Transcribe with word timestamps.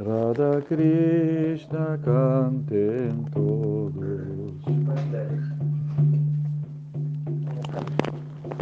Radha 0.00 0.62
Krishna 0.62 1.98
canten 2.04 3.24
todos. 3.34 3.92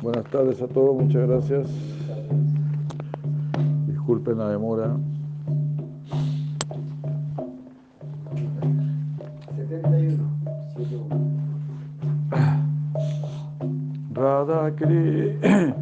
Buenas 0.03 0.25
tardes 0.31 0.63
a 0.63 0.67
todos, 0.67 1.03
muchas 1.03 1.29
gracias. 1.29 1.69
Disculpen 3.87 4.39
la 4.39 4.49
demora. 4.49 4.97
71. 9.57 10.17
71. 10.79 11.37
Radha 14.15 14.75
Krishna. 14.75 15.77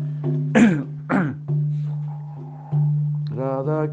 Radha 3.36 3.90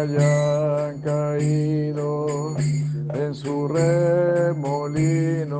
hayan 0.00 0.98
caído 1.00 2.56
en 3.12 3.34
su 3.34 3.68
remolino 3.68 5.58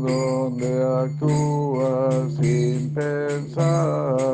donde 0.00 0.84
actúa 1.04 2.28
sin 2.40 2.94
pensar. 2.94 4.31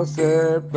concept 0.00 0.74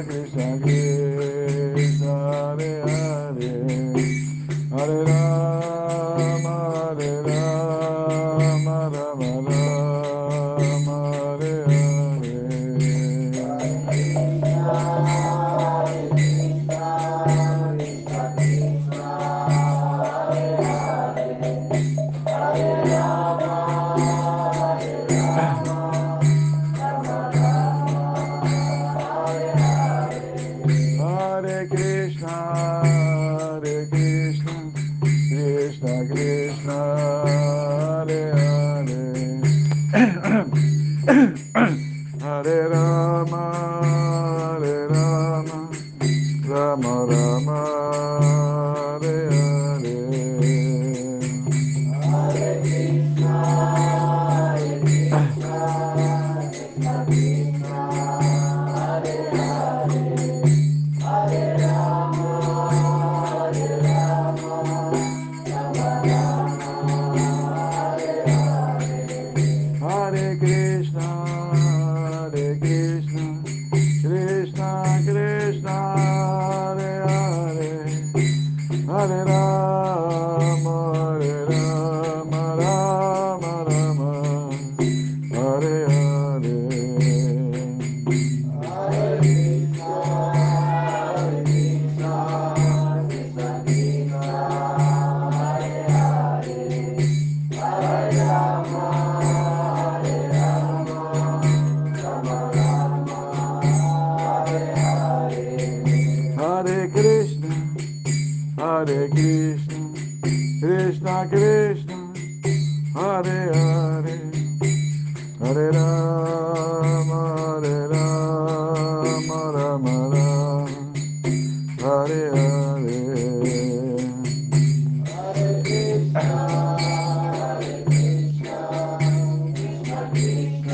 Sagar 0.00 0.26
Sagar 0.28 0.79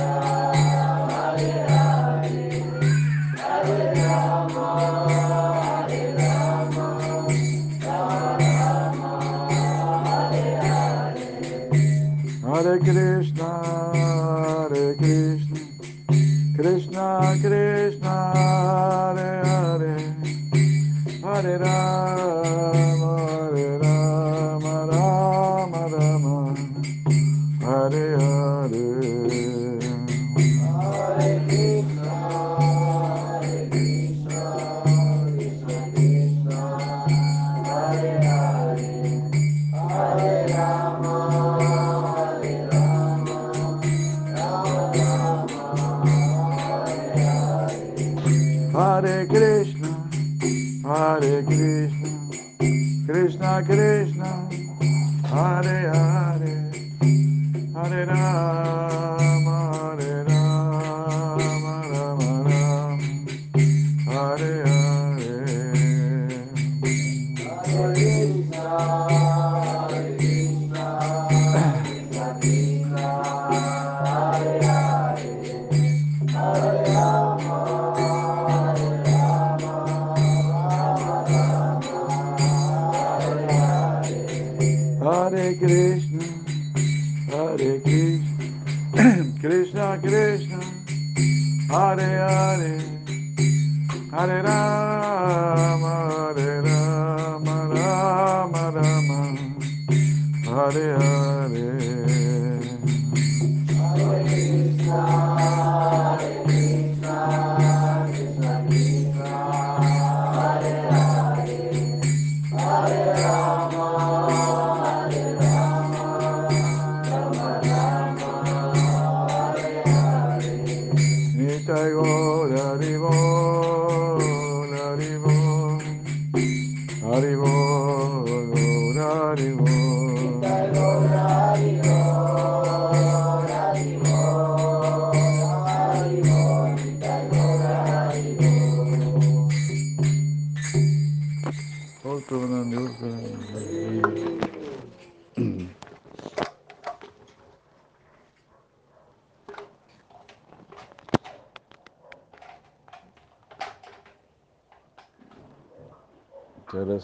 Amen. 0.07 0.36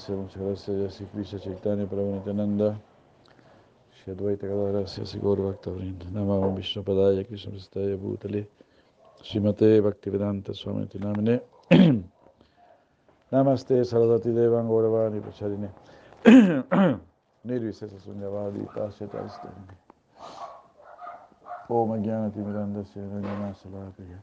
gracias, 0.02 0.18
muchas 0.18 0.42
gracias, 0.42 0.76
Yasi 0.76 1.04
Krishna 1.12 1.38
Chaitanya 1.38 1.86
Prabhupada 1.86 2.80
Shri 3.92 4.12
Advaita 4.12 4.48
Kadavarasia 4.48 5.06
Sigor 5.06 5.38
Bhaktavrind 5.38 6.10
Namah 6.12 6.56
Vishnu 6.56 6.82
Padaya 6.82 7.24
Krishna 7.24 7.52
Prasthaya 7.52 7.96
Bhutale 7.96 8.48
Srimate 9.22 9.80
Bhaktivedanta 9.80 10.54
Swami 10.54 10.86
Tinamine. 10.86 11.40
Namaste 13.32 13.84
Saradati 13.84 14.32
Devan 14.32 14.66
Gauravani 14.66 15.20
Pacharine 15.20 15.70
Nirvisesa 17.46 17.98
Sunyavadi 18.00 18.66
Tasya 18.74 19.08
Tarstani 19.08 19.76
Om 21.68 21.90
Agyanati 21.90 22.38
Mirandasya 22.38 23.08
Rajanasalapriya 23.08 24.18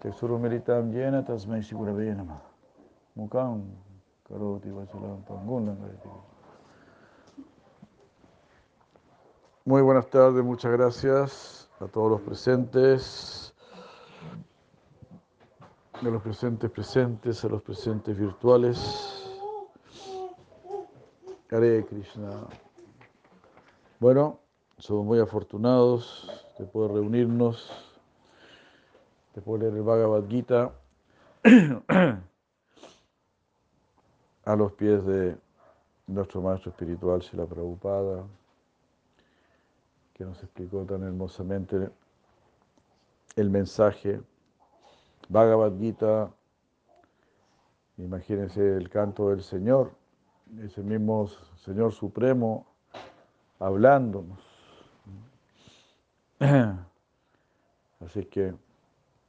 Texurumitam 0.00 0.92
Yena 0.92 1.26
Tasmai 1.26 1.60
Sigurave 1.60 2.14
Namah 2.14 2.40
Mukam 3.18 3.89
pues, 4.30 4.40
muy 9.64 9.82
buenas 9.82 10.08
tardes, 10.08 10.44
muchas 10.44 10.70
gracias 10.70 11.68
a 11.80 11.86
todos 11.88 12.12
los 12.12 12.20
presentes, 12.20 13.52
a 15.94 16.02
los 16.04 16.22
presentes 16.22 16.70
presentes, 16.70 17.44
a 17.44 17.48
los 17.48 17.60
presentes 17.62 18.16
virtuales. 18.16 19.28
Hare 21.50 21.84
Krishna. 21.86 22.30
Bueno, 23.98 24.38
somos 24.78 25.06
muy 25.06 25.18
afortunados 25.18 26.52
de 26.56 26.66
poder 26.66 26.92
reunirnos, 26.92 27.68
de 29.34 29.42
poder 29.42 29.62
leer 29.62 29.74
el 29.74 29.82
Bhagavad 29.82 30.28
Gita. 30.28 30.70
a 34.44 34.56
los 34.56 34.72
pies 34.72 35.04
de 35.04 35.36
nuestro 36.06 36.40
maestro 36.40 36.70
espiritual, 36.70 37.22
Sila 37.22 37.46
Prabhupada, 37.46 38.24
que 40.14 40.24
nos 40.24 40.42
explicó 40.42 40.84
tan 40.84 41.02
hermosamente 41.02 41.90
el 43.36 43.50
mensaje. 43.50 44.20
Bhagavad 45.28 45.78
Gita, 45.78 46.30
imagínense 47.98 48.76
el 48.76 48.88
canto 48.90 49.30
del 49.30 49.42
Señor, 49.42 49.92
ese 50.60 50.82
mismo 50.82 51.28
Señor 51.56 51.92
Supremo 51.92 52.66
hablándonos. 53.58 54.40
Así 58.00 58.24
que 58.24 58.54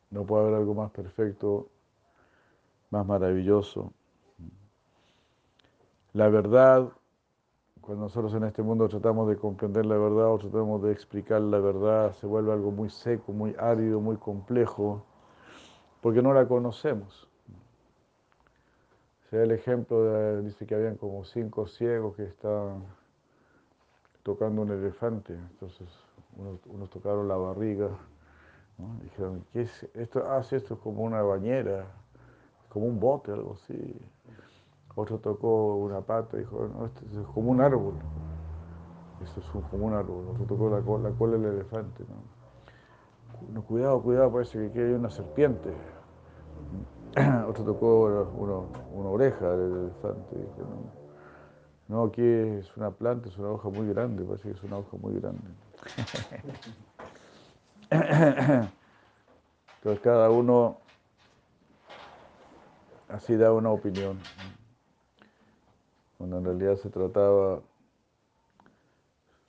no 0.10 0.26
puede 0.26 0.44
haber 0.44 0.56
algo 0.56 0.74
más 0.74 0.92
perfecto, 0.92 1.70
más 2.90 3.06
maravilloso. 3.06 3.94
La 6.14 6.28
verdad, 6.28 6.90
cuando 7.80 8.04
nosotros 8.04 8.34
en 8.34 8.44
este 8.44 8.62
mundo 8.62 8.90
tratamos 8.90 9.30
de 9.30 9.38
comprender 9.38 9.86
la 9.86 9.98
verdad 9.98 10.34
o 10.34 10.38
tratamos 10.38 10.84
de 10.84 10.92
explicar 10.92 11.40
la 11.40 11.60
verdad, 11.60 12.14
se 12.16 12.28
vuelve 12.28 12.52
algo 12.52 12.70
muy 12.70 12.90
seco, 12.90 13.32
muy 13.32 13.56
árido, 13.58 14.02
muy 14.02 14.18
complejo, 14.18 15.06
porque 16.02 16.22
no 16.22 16.34
la 16.34 16.46
conocemos. 16.50 17.30
Se 19.30 19.38
da 19.38 19.44
el 19.44 19.52
ejemplo 19.52 20.04
de, 20.04 20.42
dice 20.42 20.66
que 20.66 20.76
habían 20.76 20.98
como 20.98 21.24
cinco 21.24 21.66
ciegos 21.66 22.18
que 22.18 22.24
estaban 22.24 22.84
tocando 24.24 24.64
un 24.64 24.72
elefante, 24.72 25.34
entonces 25.34 25.88
unos, 26.36 26.90
tocaron 26.90 27.30
la 27.30 27.38
barriga, 27.38 27.90
dijeron, 29.02 29.46
¿qué 29.54 29.62
es 29.62 29.88
esto? 29.94 30.30
Ah, 30.30 30.44
sí, 30.44 30.58
esto 30.58 30.74
es 30.74 30.80
como 30.82 31.04
una 31.04 31.22
bañera, 31.22 31.86
como 32.68 32.88
un 32.88 33.00
bote, 33.00 33.32
algo 33.32 33.54
así. 33.54 33.96
Otro 34.96 35.20
tocó 35.20 35.76
una 35.76 36.02
pata 36.02 36.36
y 36.38 36.42
dijo, 36.42 36.70
no, 36.74 36.86
esto 36.86 37.06
es 37.22 37.28
como 37.34 37.52
un 37.52 37.62
árbol. 37.62 37.94
Esto 39.24 39.40
es 39.40 39.46
como 39.70 39.86
un 39.86 39.94
árbol. 39.94 40.28
Otro 40.30 40.46
tocó 40.46 40.70
la 40.70 40.82
cola, 40.82 41.10
la 41.10 41.38
del 41.38 41.46
elefante. 41.56 42.04
¿no? 43.54 43.62
cuidado, 43.64 44.02
cuidado, 44.02 44.32
parece 44.32 44.60
que 44.60 44.66
aquí 44.68 44.80
hay 44.80 44.94
una 44.94 45.10
serpiente. 45.10 45.74
Otro 47.48 47.64
tocó 47.64 48.30
una, 48.38 49.10
oreja 49.10 49.50
del 49.52 49.84
elefante. 49.84 50.36
Dijo, 50.36 50.70
no, 51.88 51.96
no, 51.96 52.04
aquí 52.06 52.24
es 52.24 52.76
una 52.76 52.92
planta, 52.92 53.30
es 53.30 53.38
una 53.38 53.50
hoja 53.50 53.70
muy 53.70 53.88
grande, 53.88 54.24
parece 54.24 54.50
que 54.50 54.56
es 54.56 54.64
una 54.64 54.78
hoja 54.78 54.98
muy 55.02 55.14
grande. 55.20 55.42
Entonces 59.78 60.02
cada 60.02 60.30
uno 60.30 60.78
así 63.10 63.36
da 63.36 63.52
una 63.52 63.72
opinión 63.72 64.20
cuando 66.22 66.38
en 66.38 66.46
realidad 66.46 66.76
se 66.76 66.92
trataba, 66.92 67.64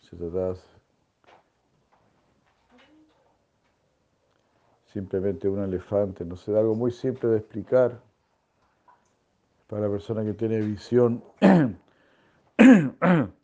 se 0.00 0.16
trataba 0.16 0.54
simplemente 4.86 5.50
un 5.50 5.62
elefante, 5.62 6.24
no 6.24 6.34
sé, 6.34 6.56
algo 6.58 6.74
muy 6.74 6.90
simple 6.90 7.28
de 7.28 7.36
explicar 7.36 8.00
para 9.66 9.82
la 9.82 9.90
persona 9.90 10.24
que 10.24 10.32
tiene 10.32 10.62
visión. 10.62 11.22
Cuando 12.56 13.34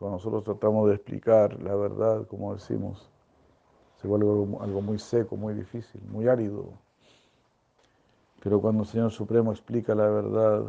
nosotros 0.00 0.42
tratamos 0.42 0.88
de 0.88 0.96
explicar 0.96 1.62
la 1.62 1.76
verdad, 1.76 2.26
como 2.26 2.52
decimos, 2.52 3.08
se 4.02 4.08
vuelve 4.08 4.26
algo 4.60 4.82
muy 4.82 4.98
seco, 4.98 5.36
muy 5.36 5.54
difícil, 5.54 6.02
muy 6.08 6.26
árido. 6.26 6.72
Pero 8.42 8.60
cuando 8.60 8.82
el 8.82 8.88
Señor 8.88 9.12
Supremo 9.12 9.52
explica 9.52 9.94
la 9.94 10.08
verdad, 10.08 10.64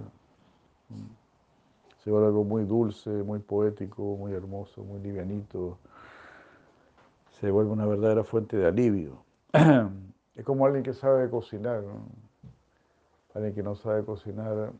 vuelve 2.11 2.27
algo 2.27 2.43
muy 2.43 2.63
dulce, 2.63 3.09
muy 3.09 3.39
poético, 3.39 4.15
muy 4.15 4.33
hermoso, 4.33 4.83
muy 4.83 4.99
livianito. 4.99 5.77
Se 7.39 7.51
vuelve 7.51 7.71
una 7.71 7.85
verdadera 7.85 8.23
fuente 8.23 8.57
de 8.57 8.67
alivio. 8.67 9.23
Es 10.35 10.45
como 10.45 10.67
alguien 10.67 10.83
que 10.83 10.93
sabe 10.93 11.27
cocinar. 11.31 11.83
Alguien 13.33 13.55
que 13.55 13.63
no 13.63 13.73
sabe 13.73 14.05
cocinar 14.05 14.71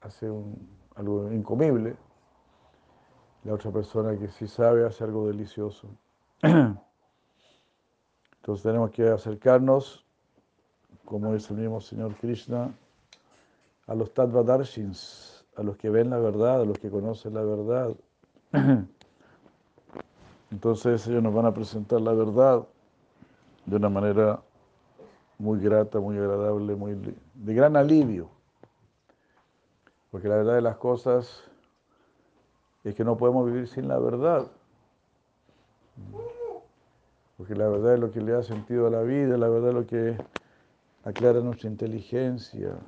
hace 0.00 0.26
algo 0.94 1.30
incomible. 1.30 1.94
La 3.44 3.52
otra 3.52 3.70
persona 3.70 4.18
que 4.18 4.28
sí 4.28 4.48
sabe 4.48 4.86
hace 4.86 5.04
algo 5.04 5.28
delicioso. 5.28 5.88
Entonces 6.42 6.78
tenemos 8.62 8.90
que 8.90 9.06
acercarnos, 9.08 10.06
como 11.04 11.34
dice 11.34 11.52
el 11.52 11.60
mismo 11.60 11.80
Señor 11.80 12.14
Krishna, 12.14 12.72
a 13.86 13.94
los 13.94 14.14
Tattvadarshins, 14.14 15.35
a 15.56 15.62
los 15.62 15.76
que 15.76 15.90
ven 15.90 16.10
la 16.10 16.18
verdad, 16.18 16.60
a 16.60 16.64
los 16.64 16.78
que 16.78 16.90
conocen 16.90 17.34
la 17.34 17.42
verdad. 17.42 17.94
Entonces 20.50 21.06
ellos 21.06 21.22
nos 21.22 21.34
van 21.34 21.46
a 21.46 21.54
presentar 21.54 22.00
la 22.00 22.12
verdad 22.12 22.66
de 23.64 23.76
una 23.76 23.88
manera 23.88 24.40
muy 25.38 25.60
grata, 25.60 25.98
muy 25.98 26.16
agradable, 26.16 26.74
muy 26.76 26.94
de 27.34 27.54
gran 27.54 27.76
alivio. 27.76 28.30
Porque 30.10 30.28
la 30.28 30.36
verdad 30.36 30.54
de 30.54 30.62
las 30.62 30.76
cosas 30.76 31.44
es 32.84 32.94
que 32.94 33.04
no 33.04 33.16
podemos 33.16 33.46
vivir 33.46 33.66
sin 33.66 33.88
la 33.88 33.98
verdad. 33.98 34.46
Porque 37.36 37.54
la 37.54 37.68
verdad 37.68 37.94
es 37.94 38.00
lo 38.00 38.10
que 38.10 38.20
le 38.20 38.32
da 38.32 38.42
sentido 38.42 38.86
a 38.86 38.90
la 38.90 39.02
vida, 39.02 39.36
la 39.36 39.48
verdad 39.48 39.70
es 39.70 39.74
lo 39.74 39.86
que 39.86 40.16
aclara 41.04 41.40
nuestra 41.40 41.68
inteligencia, 41.68 42.78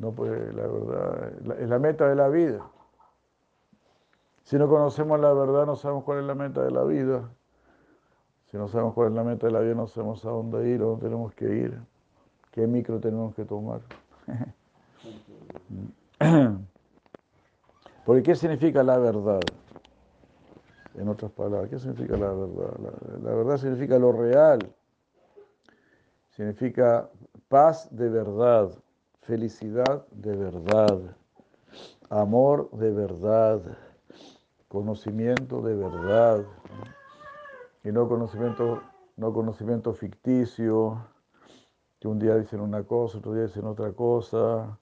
no, 0.00 0.12
pues 0.12 0.30
la 0.54 0.66
verdad 0.66 1.60
es 1.60 1.68
la 1.68 1.78
meta 1.78 2.08
de 2.08 2.16
la 2.16 2.28
vida. 2.28 2.66
Si 4.44 4.56
no 4.56 4.66
conocemos 4.66 5.20
la 5.20 5.34
verdad, 5.34 5.66
no 5.66 5.76
sabemos 5.76 6.04
cuál 6.04 6.20
es 6.20 6.24
la 6.24 6.34
meta 6.34 6.64
de 6.64 6.70
la 6.70 6.84
vida. 6.84 7.28
Si 8.46 8.56
no 8.56 8.66
sabemos 8.66 8.94
cuál 8.94 9.08
es 9.08 9.14
la 9.14 9.24
meta 9.24 9.46
de 9.46 9.52
la 9.52 9.60
vida, 9.60 9.74
no 9.74 9.86
sabemos 9.86 10.24
a 10.24 10.30
dónde 10.30 10.66
ir, 10.70 10.80
a 10.80 10.84
dónde 10.84 11.04
tenemos 11.04 11.34
que 11.34 11.44
ir, 11.44 11.78
qué 12.50 12.66
micro 12.66 12.98
tenemos 12.98 13.34
que 13.34 13.44
tomar. 13.44 13.82
Porque 18.06 18.22
¿qué 18.22 18.34
significa 18.34 18.82
la 18.82 18.96
verdad? 18.96 19.40
En 20.94 21.10
otras 21.10 21.30
palabras, 21.32 21.68
¿qué 21.68 21.78
significa 21.78 22.16
la 22.16 22.32
verdad? 22.32 22.72
la 23.22 23.34
verdad 23.34 23.58
significa 23.58 23.98
lo 23.98 24.12
real. 24.12 24.60
Significa 26.30 27.10
paz 27.48 27.94
de 27.94 28.08
verdad 28.08 28.70
felicidad 29.30 30.04
de 30.10 30.34
verdad, 30.34 30.98
amor 32.08 32.68
de 32.72 32.90
verdad, 32.90 33.62
conocimiento 34.66 35.62
de 35.62 35.76
verdad, 35.76 36.44
y 37.84 37.92
no 37.92 38.08
conocimiento, 38.08 38.82
no 39.16 39.32
conocimiento 39.32 39.94
ficticio, 39.94 41.06
que 42.00 42.08
un 42.08 42.18
día 42.18 42.34
dicen 42.38 42.58
una 42.58 42.82
cosa, 42.82 43.18
otro 43.18 43.34
día 43.34 43.44
dicen 43.44 43.66
otra 43.66 43.92
cosa, 43.92 44.76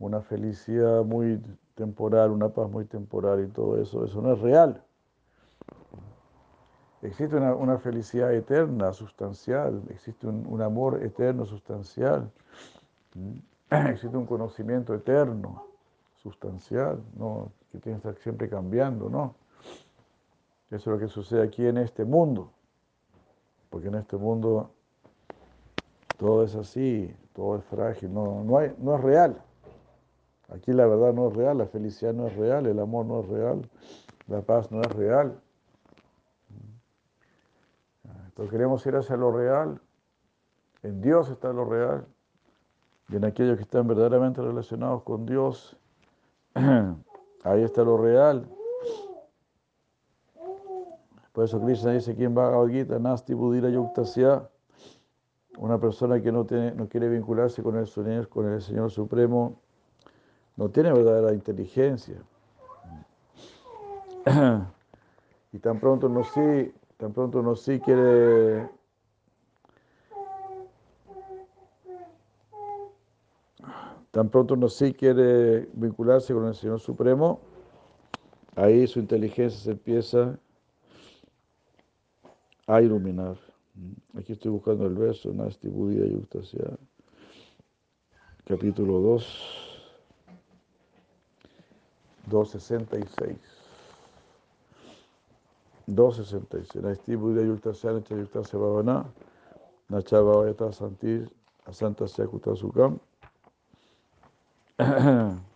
una 0.00 0.22
felicidad 0.22 1.04
muy 1.04 1.40
temporal, 1.76 2.32
una 2.32 2.48
paz 2.48 2.68
muy 2.68 2.84
temporal 2.84 3.44
y 3.44 3.46
todo 3.46 3.80
eso, 3.80 4.04
eso 4.04 4.20
no 4.20 4.32
es 4.32 4.40
real. 4.40 4.82
Existe 7.02 7.36
una, 7.36 7.78
felicidad 7.78 8.34
eterna, 8.34 8.92
sustancial, 8.92 9.84
existe 9.90 10.26
un, 10.26 10.44
un 10.48 10.62
amor 10.62 11.00
eterno, 11.04 11.46
sustancial. 11.46 12.32
Existe 13.70 14.16
un 14.16 14.26
conocimiento 14.26 14.94
eterno, 14.94 15.66
sustancial, 16.16 17.02
¿no? 17.16 17.52
que 17.70 17.78
tiene 17.78 18.00
que 18.00 18.08
estar 18.08 18.22
siempre 18.22 18.48
cambiando, 18.48 19.08
¿no? 19.08 19.34
Eso 20.70 20.76
es 20.76 20.86
lo 20.86 20.98
que 20.98 21.08
sucede 21.08 21.42
aquí 21.42 21.66
en 21.66 21.78
este 21.78 22.04
mundo, 22.04 22.52
porque 23.70 23.88
en 23.88 23.94
este 23.94 24.16
mundo 24.16 24.70
todo 26.18 26.44
es 26.44 26.54
así, 26.54 27.14
todo 27.34 27.56
es 27.56 27.64
frágil, 27.64 28.12
no, 28.12 28.44
no, 28.44 28.58
hay, 28.58 28.74
no 28.78 28.96
es 28.96 29.02
real. 29.02 29.42
Aquí 30.50 30.72
la 30.72 30.86
verdad 30.86 31.12
no 31.12 31.28
es 31.28 31.36
real, 31.36 31.58
la 31.58 31.66
felicidad 31.66 32.12
no 32.12 32.26
es 32.26 32.36
real, 32.36 32.66
el 32.66 32.78
amor 32.78 33.06
no 33.06 33.20
es 33.20 33.28
real, 33.28 33.68
la 34.26 34.42
paz 34.42 34.70
no 34.70 34.80
es 34.80 34.92
real. 34.92 35.40
Entonces 38.26 38.50
queremos 38.50 38.86
ir 38.86 38.94
hacia 38.94 39.16
lo 39.16 39.32
real, 39.32 39.80
en 40.82 41.00
Dios 41.00 41.30
está 41.30 41.52
lo 41.52 41.64
real, 41.64 42.06
y 43.08 43.16
en 43.16 43.24
aquellos 43.24 43.56
que 43.56 43.62
están 43.62 43.86
verdaderamente 43.86 44.42
relacionados 44.42 45.02
con 45.02 45.24
Dios, 45.24 45.76
ahí 46.54 47.62
está 47.62 47.82
lo 47.82 47.96
real. 47.96 48.46
Por 51.32 51.44
eso 51.44 51.60
Krishna 51.60 51.92
dice 51.92 52.12
aquí 52.12 52.24
en 52.24 52.34
Bhagavad 52.34 52.68
Gita, 52.68 52.98
Nasti 52.98 53.32
Budira 53.32 53.70
Yuktasya, 53.70 54.48
una 55.58 55.78
persona 55.78 56.20
que 56.20 56.32
no, 56.32 56.44
tiene, 56.44 56.72
no 56.72 56.88
quiere 56.88 57.08
vincularse 57.08 57.62
con 57.62 57.76
el, 57.76 57.86
Señor, 57.86 58.28
con 58.28 58.52
el 58.52 58.60
Señor 58.60 58.90
Supremo, 58.90 59.60
no 60.56 60.68
tiene 60.68 60.92
verdadera 60.92 61.32
inteligencia. 61.34 62.16
Y 65.50 65.60
tan 65.60 65.80
pronto 65.80 66.10
no 66.10 66.24
sí, 66.24 66.74
tan 66.98 67.14
pronto 67.14 67.42
no 67.42 67.56
sí 67.56 67.80
quiere 67.80 68.68
Tan 74.18 74.30
pronto 74.30 74.54
uno 74.54 74.68
sí 74.68 74.94
quiere 74.94 75.68
vincularse 75.74 76.34
con 76.34 76.44
el 76.46 76.54
Señor 76.56 76.80
Supremo, 76.80 77.38
ahí 78.56 78.84
su 78.88 78.98
inteligencia 78.98 79.60
se 79.60 79.70
empieza 79.70 80.36
a 82.66 82.82
iluminar. 82.82 83.36
Aquí 84.16 84.32
estoy 84.32 84.50
buscando 84.50 84.86
el 84.86 84.96
verso, 84.96 85.32
Nasti 85.32 85.68
Buddha 85.68 86.04
Yuktasya, 86.04 86.76
capítulo 88.44 88.98
2, 88.98 89.24
266. 92.26 93.38
266. 95.86 96.82
Nasti 96.82 97.14
Buddha 97.14 97.42
Yuktasya, 97.42 97.92
Nacha 97.92 98.16
Yuktasya 98.16 98.58
Bhavana, 98.58 99.06
Nacha 99.88 100.20
Bhavayata 100.20 100.72
Santir, 100.72 101.30
Asanta. 101.66 102.06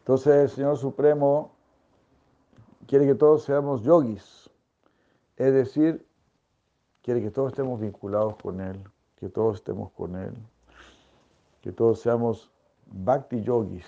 Entonces 0.00 0.34
el 0.34 0.50
Señor 0.50 0.76
Supremo 0.76 1.52
quiere 2.86 3.06
que 3.06 3.14
todos 3.14 3.42
seamos 3.44 3.82
yogis, 3.82 4.50
es 5.38 5.54
decir, 5.54 6.06
quiere 7.02 7.22
que 7.22 7.30
todos 7.30 7.52
estemos 7.52 7.80
vinculados 7.80 8.36
con 8.36 8.60
Él, 8.60 8.78
que 9.16 9.30
todos 9.30 9.56
estemos 9.56 9.90
con 9.92 10.14
Él, 10.16 10.34
que 11.62 11.72
todos 11.72 12.00
seamos 12.00 12.50
bhakti 12.86 13.42
yogis, 13.42 13.86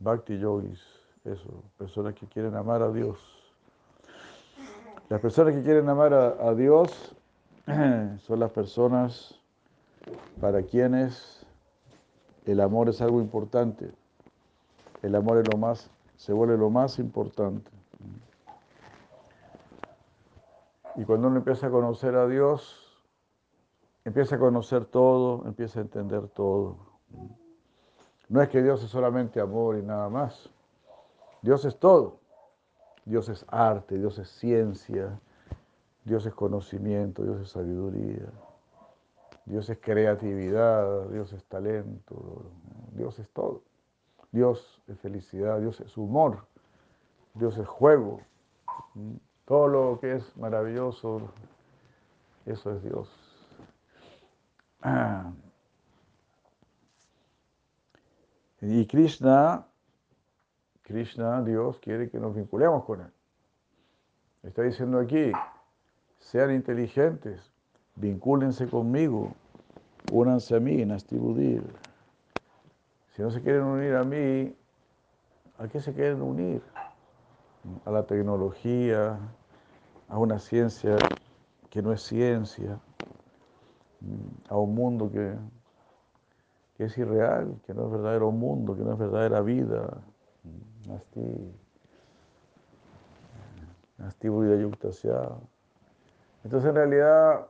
bhakti 0.00 0.38
yogis, 0.38 0.82
eso, 1.24 1.62
personas 1.78 2.12
que 2.14 2.26
quieren 2.26 2.54
amar 2.54 2.82
a 2.82 2.92
Dios. 2.92 3.18
Las 5.08 5.22
personas 5.22 5.54
que 5.54 5.62
quieren 5.62 5.88
amar 5.88 6.12
a, 6.12 6.26
a 6.46 6.54
Dios 6.54 7.16
son 8.18 8.40
las 8.40 8.50
personas 8.50 9.40
para 10.40 10.62
quienes 10.62 11.46
el 12.46 12.60
amor 12.60 12.88
es 12.88 13.00
algo 13.00 13.20
importante. 13.20 13.90
El 15.02 15.14
amor 15.14 15.38
es 15.38 15.48
lo 15.52 15.58
más, 15.58 15.90
se 16.16 16.32
vuelve 16.32 16.56
lo 16.56 16.70
más 16.70 16.98
importante. 16.98 17.70
Y 20.96 21.04
cuando 21.04 21.28
uno 21.28 21.38
empieza 21.38 21.66
a 21.66 21.70
conocer 21.70 22.14
a 22.14 22.26
Dios, 22.26 23.02
empieza 24.04 24.36
a 24.36 24.38
conocer 24.38 24.84
todo, 24.84 25.46
empieza 25.46 25.80
a 25.80 25.82
entender 25.82 26.28
todo. 26.28 26.76
No 28.28 28.40
es 28.40 28.48
que 28.48 28.62
Dios 28.62 28.82
es 28.82 28.90
solamente 28.90 29.40
amor 29.40 29.76
y 29.76 29.82
nada 29.82 30.08
más. 30.08 30.50
Dios 31.42 31.64
es 31.64 31.76
todo. 31.78 32.18
Dios 33.04 33.28
es 33.28 33.44
arte, 33.48 33.98
Dios 33.98 34.18
es 34.18 34.30
ciencia, 34.30 35.20
Dios 36.04 36.24
es 36.24 36.32
conocimiento, 36.32 37.22
Dios 37.22 37.40
es 37.42 37.50
sabiduría. 37.50 38.30
Dios 39.46 39.68
es 39.68 39.78
creatividad, 39.78 41.08
Dios 41.08 41.32
es 41.32 41.44
talento, 41.44 42.50
Dios 42.92 43.18
es 43.18 43.28
todo. 43.30 43.62
Dios 44.32 44.82
es 44.88 44.98
felicidad, 44.98 45.60
Dios 45.60 45.80
es 45.80 45.96
humor, 45.96 46.46
Dios 47.34 47.56
es 47.58 47.68
juego. 47.68 48.20
Todo 49.44 49.68
lo 49.68 50.00
que 50.00 50.16
es 50.16 50.36
maravilloso, 50.36 51.30
eso 52.46 52.72
es 52.74 52.82
Dios. 52.82 53.08
Y 58.66 58.86
Krishna, 58.86 59.66
Krishna, 60.80 61.42
Dios, 61.42 61.78
quiere 61.80 62.08
que 62.08 62.18
nos 62.18 62.34
vinculemos 62.34 62.82
con 62.86 63.02
Él. 63.02 63.12
Está 64.42 64.62
diciendo 64.62 64.98
aquí, 64.98 65.32
sean 66.18 66.50
inteligentes, 66.50 67.53
vincúlense 67.96 68.66
conmigo, 68.66 69.32
únanse 70.12 70.56
a 70.56 70.60
mí, 70.60 70.84
Nastibudir. 70.84 71.62
Si 73.14 73.22
no 73.22 73.30
se 73.30 73.40
quieren 73.40 73.62
unir 73.62 73.94
a 73.94 74.04
mí, 74.04 74.54
¿a 75.58 75.68
qué 75.68 75.80
se 75.80 75.92
quieren 75.92 76.20
unir? 76.20 76.62
A 77.84 77.90
la 77.90 78.02
tecnología, 78.02 79.18
a 80.08 80.18
una 80.18 80.38
ciencia 80.38 80.96
que 81.70 81.80
no 81.80 81.92
es 81.92 82.02
ciencia, 82.02 82.78
a 84.48 84.56
un 84.56 84.74
mundo 84.74 85.10
que, 85.10 85.34
que 86.76 86.84
es 86.84 86.98
irreal, 86.98 87.60
que 87.66 87.72
no 87.72 87.86
es 87.86 87.92
verdadero 87.92 88.30
mundo, 88.30 88.76
que 88.76 88.82
no 88.82 88.92
es 88.92 88.98
verdadera 88.98 89.40
vida. 89.40 90.02
Nasti, 90.86 91.54
Nasti 93.98 94.28
Yuktasya. 94.28 95.30
Entonces 96.42 96.68
en 96.68 96.76
realidad 96.76 97.46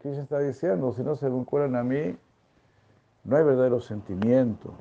Krishna 0.00 0.22
está 0.22 0.38
diciendo, 0.38 0.92
si 0.94 1.02
no 1.02 1.14
se 1.14 1.28
vinculan 1.28 1.76
a 1.76 1.84
mí, 1.84 2.16
no 3.24 3.36
hay 3.36 3.44
verdadero 3.44 3.80
sentimiento. 3.80 4.72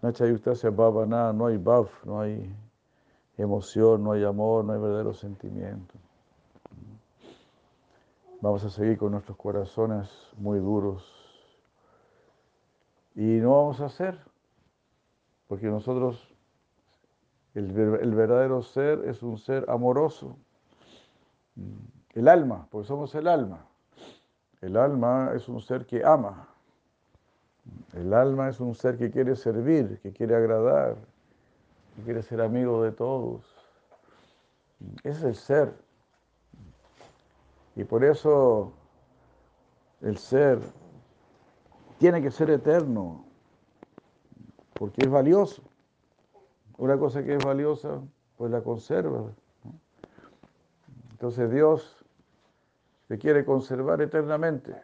Nacha 0.00 0.26
Yuktasya 0.26 0.70
Bhavana, 0.70 1.32
no 1.34 1.46
hay 1.46 1.58
bhav, 1.58 1.88
no 2.04 2.20
hay 2.20 2.50
emoción, 3.36 4.02
no 4.02 4.12
hay 4.12 4.24
amor, 4.24 4.64
no 4.64 4.72
hay 4.72 4.80
verdadero 4.80 5.12
sentimiento. 5.12 5.94
Vamos 8.40 8.64
a 8.64 8.70
seguir 8.70 8.96
con 8.96 9.12
nuestros 9.12 9.36
corazones 9.36 10.10
muy 10.38 10.58
duros. 10.58 11.06
Y 13.14 13.38
no 13.38 13.50
vamos 13.50 13.82
a 13.82 13.86
hacer, 13.86 14.18
porque 15.46 15.66
nosotros, 15.66 16.34
el 17.52 17.70
verdadero 17.70 18.62
ser 18.62 19.04
es 19.04 19.22
un 19.22 19.36
ser 19.36 19.66
amoroso. 19.68 20.38
El 22.14 22.28
alma, 22.28 22.68
porque 22.70 22.86
somos 22.86 23.14
el 23.14 23.26
alma. 23.26 23.66
El 24.60 24.76
alma 24.76 25.32
es 25.34 25.48
un 25.48 25.60
ser 25.60 25.84
que 25.84 26.04
ama. 26.04 26.48
El 27.92 28.14
alma 28.14 28.48
es 28.48 28.60
un 28.60 28.74
ser 28.74 28.96
que 28.96 29.10
quiere 29.10 29.34
servir, 29.36 29.98
que 30.00 30.12
quiere 30.12 30.36
agradar, 30.36 30.96
que 31.96 32.02
quiere 32.02 32.22
ser 32.22 32.40
amigo 32.40 32.82
de 32.82 32.92
todos. 32.92 33.44
Es 35.02 35.22
el 35.22 35.34
ser. 35.34 35.74
Y 37.74 37.84
por 37.84 38.04
eso 38.04 38.72
el 40.00 40.16
ser 40.18 40.60
tiene 41.98 42.22
que 42.22 42.30
ser 42.30 42.50
eterno, 42.50 43.24
porque 44.74 45.02
es 45.02 45.10
valioso. 45.10 45.62
Una 46.76 46.98
cosa 46.98 47.24
que 47.24 47.34
es 47.34 47.44
valiosa, 47.44 48.00
pues 48.36 48.50
la 48.50 48.62
conserva. 48.62 49.30
Entonces 51.12 51.50
Dios 51.50 52.03
quiere 53.18 53.44
conservar 53.44 54.00
eternamente. 54.02 54.74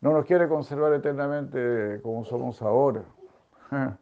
No 0.00 0.12
nos 0.12 0.24
quiere 0.26 0.48
conservar 0.48 0.92
eternamente 0.92 2.00
como 2.02 2.24
somos 2.24 2.62
ahora. 2.62 3.04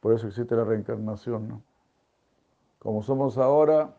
Por 0.00 0.14
eso 0.14 0.26
existe 0.28 0.54
la 0.54 0.64
reencarnación. 0.64 1.62
Como 2.78 3.02
somos 3.02 3.38
ahora, 3.38 3.94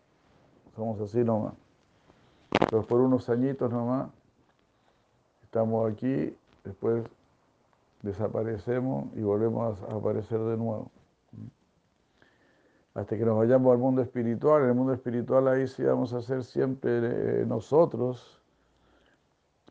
somos 0.75 0.99
así 1.01 1.23
nomás. 1.23 1.53
Pero 2.69 2.83
por 2.83 3.01
unos 3.01 3.29
añitos 3.29 3.71
nomás, 3.71 4.09
estamos 5.43 5.91
aquí, 5.91 6.35
después 6.63 7.03
desaparecemos 8.01 9.13
y 9.15 9.21
volvemos 9.21 9.81
a 9.83 9.95
aparecer 9.95 10.39
de 10.39 10.57
nuevo 10.57 10.89
hasta 12.99 13.17
que 13.17 13.23
nos 13.23 13.37
vayamos 13.37 13.71
al 13.71 13.77
mundo 13.77 14.01
espiritual. 14.01 14.63
En 14.63 14.69
el 14.69 14.75
mundo 14.75 14.93
espiritual 14.93 15.47
ahí 15.47 15.67
sí 15.67 15.83
vamos 15.83 16.13
a 16.13 16.21
ser 16.21 16.43
siempre 16.43 17.41
eh, 17.41 17.45
nosotros, 17.45 18.41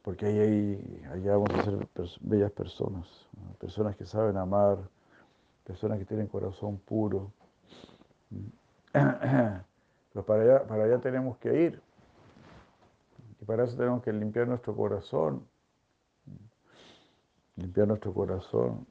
porque 0.03 0.27
ahí, 0.27 1.03
ahí, 1.13 1.21
vamos 1.21 1.51
a 1.51 1.63
ser 1.63 1.89
bellas 2.23 2.51
personas, 2.53 3.07
personas 3.61 3.97
que 3.97 4.07
saben 4.07 4.39
amar, 4.39 4.79
personas 5.65 5.99
que 5.99 6.07
tienen 6.07 6.27
corazón 6.27 6.79
puro. 6.79 7.31
Pero 8.93 10.25
para 10.25 10.43
allá, 10.43 10.67
para 10.67 10.85
allá 10.85 10.99
tenemos 10.99 11.37
que 11.37 11.65
ir. 11.65 11.83
Y 13.41 13.45
para 13.45 13.65
eso 13.65 13.77
tenemos 13.77 14.03
que 14.03 14.13
limpiar 14.13 14.49
nuestro 14.49 14.75
corazón. 14.75 15.47
Limpiar 17.57 17.89
nuestro 17.89 18.15
corazón 18.15 18.87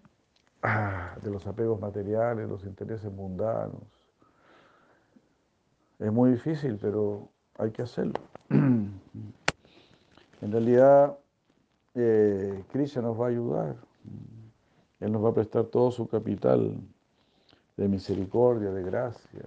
de 1.24 1.32
los 1.32 1.48
apegos 1.48 1.80
materiales, 1.80 2.48
los 2.48 2.64
intereses 2.66 3.12
mundanos 3.12 3.97
es 6.00 6.12
muy 6.12 6.32
difícil, 6.32 6.78
pero 6.80 7.30
hay 7.58 7.72
que 7.72 7.82
hacerlo. 7.82 8.14
en 8.50 8.92
realidad, 10.42 11.18
eh, 11.96 12.64
Krishna 12.72 13.02
nos 13.02 13.20
va 13.20 13.26
a 13.26 13.30
ayudar. 13.30 13.76
Él 15.00 15.12
nos 15.12 15.24
va 15.24 15.30
a 15.30 15.34
prestar 15.34 15.66
todo 15.66 15.92
su 15.92 16.08
capital 16.08 16.78
de 17.76 17.88
misericordia, 17.88 18.72
de 18.72 18.84
gracia. 18.84 19.46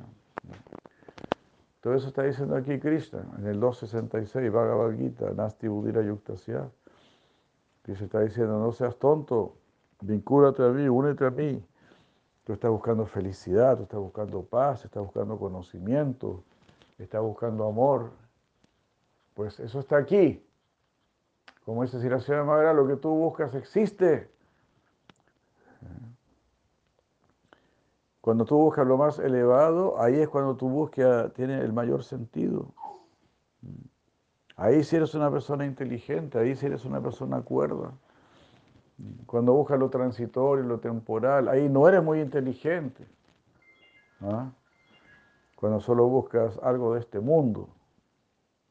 Todo 1.81 1.95
eso 1.95 2.09
está 2.09 2.25
diciendo 2.25 2.57
aquí 2.57 2.79
Krishna, 2.79 3.25
en 3.39 3.47
el 3.47 3.59
266, 3.59 4.53
Bhagavad 4.53 4.97
Gita, 4.97 5.31
Nasti 5.33 5.67
Budira 5.67 6.03
Yuktasya. 6.03 6.69
Krishna 7.83 8.05
está 8.05 8.21
diciendo, 8.21 8.59
no 8.59 8.71
seas 8.73 8.97
tonto, 8.99 9.57
vincúlate 10.03 10.63
a 10.63 10.69
mí, 10.69 10.89
únete 10.89 11.25
a 11.25 11.31
mí. 11.31 11.65
Tú 12.45 12.53
estás 12.55 12.71
buscando 12.71 13.07
felicidad, 13.07 13.77
tú 13.77 13.85
estás 13.85 14.01
buscando 14.01 14.43
paz, 14.43 14.85
estás 14.85 15.03
buscando 15.03 15.39
conocimiento, 15.39 16.43
estás 16.99 17.23
buscando 17.23 17.67
amor. 17.67 18.13
Pues 19.35 19.61
eso 19.61 19.81
está 19.81 19.97
aquí. 19.99 20.45
Como 21.65 21.83
dice 21.83 22.01
Siracía 22.01 22.43
Madera, 22.43 22.73
lo 22.73 22.87
que 22.87 22.97
tú 22.97 23.11
buscas 23.11 23.55
existe. 23.55 24.31
Cuando 28.21 28.45
tú 28.45 28.57
buscas 28.57 28.87
lo 28.87 28.97
más 28.97 29.19
elevado, 29.19 30.01
ahí 30.01 30.17
es 30.17 30.29
cuando 30.29 30.57
tu 30.57 30.69
búsqueda 30.69 31.31
tiene 31.31 31.61
el 31.61 31.73
mayor 31.73 32.05
sentido. 32.05 32.75
Ahí 34.57 34.85
si 34.85 34.97
eres 34.97 35.15
una 35.15 35.31
persona 35.31 35.65
inteligente, 35.65 36.39
ahí 36.39 36.55
si 36.55 36.67
eres 36.67 36.85
una 36.85 37.01
persona 37.01 37.41
cuerda. 37.41 37.93
Cuando 39.27 39.53
buscas 39.53 39.79
lo 39.79 39.89
transitorio, 39.89 40.65
lo 40.65 40.81
temporal, 40.81 41.49
ahí 41.49 41.69
no 41.69 41.89
eres 41.89 42.03
muy 42.03 42.21
inteligente. 42.21 43.07
¿ah? 44.21 44.51
Cuando 45.57 45.81
solo 45.81 46.07
buscas 46.07 46.59
algo 46.63 46.95
de 46.95 47.01
este 47.01 47.21
mundo, 47.21 47.69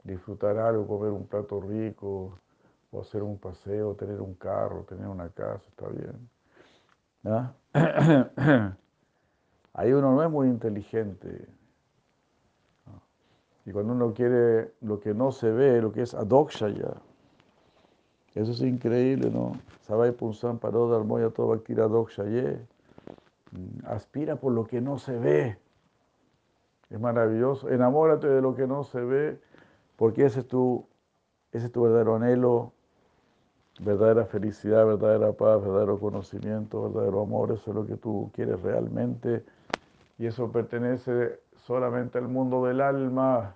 disfrutar 0.03 0.57
algo, 0.57 0.87
comer 0.87 1.11
un 1.11 1.27
plato 1.27 1.61
rico, 1.61 2.39
o 2.91 3.01
hacer 3.01 3.21
un 3.21 3.37
paseo, 3.37 3.95
tener 3.95 4.21
un 4.21 4.33
carro, 4.35 4.83
tener 4.83 5.07
una 5.07 5.29
casa, 5.29 5.63
está 5.67 5.87
bien. 5.87 6.29
¿ah? 7.25 7.53
Ahí 9.73 9.93
uno 9.93 10.15
no 10.15 10.23
es 10.23 10.29
muy 10.29 10.47
inteligente. 10.47 11.47
Y 13.65 13.71
cuando 13.71 13.93
uno 13.93 14.13
quiere 14.13 14.73
lo 14.81 14.99
que 14.99 15.13
no 15.13 15.31
se 15.31 15.51
ve, 15.51 15.81
lo 15.81 15.91
que 15.91 16.01
es 16.01 16.15
adokshaya, 16.15 16.95
eso 18.35 18.51
es 18.51 18.61
increíble, 18.61 19.29
¿no? 19.31 19.53
Sabai 19.81 20.11
Punsan 20.11 20.59
paró 20.59 20.87
Dharmoya 20.87 21.31
todo 21.31 21.47
Bhaktira 21.47 21.87
Dokshaye. 21.87 22.59
Mm, 23.51 23.85
aspira 23.87 24.35
por 24.35 24.53
lo 24.53 24.65
que 24.65 24.81
no 24.81 24.99
se 24.99 25.17
ve. 25.17 25.57
Es 26.89 26.99
maravilloso. 26.99 27.69
Enamórate 27.69 28.27
de 28.27 28.41
lo 28.41 28.55
que 28.55 28.67
no 28.67 28.83
se 28.83 29.01
ve, 29.01 29.39
porque 29.95 30.25
ese 30.25 30.41
es 30.41 30.47
tu, 30.47 30.85
ese 31.51 31.67
es 31.67 31.71
tu 31.71 31.83
verdadero 31.83 32.15
anhelo, 32.15 32.71
verdadera 33.79 34.25
felicidad, 34.25 34.85
verdadera 34.85 35.31
paz, 35.33 35.61
verdadero 35.61 35.99
conocimiento, 35.99 36.83
verdadero 36.83 37.21
amor. 37.21 37.51
Eso 37.51 37.71
es 37.71 37.75
lo 37.75 37.85
que 37.85 37.95
tú 37.95 38.29
quieres 38.33 38.61
realmente. 38.61 39.43
Y 40.19 40.27
eso 40.27 40.51
pertenece 40.51 41.39
solamente 41.65 42.17
al 42.17 42.27
mundo 42.27 42.65
del 42.65 42.81
alma. 42.81 43.55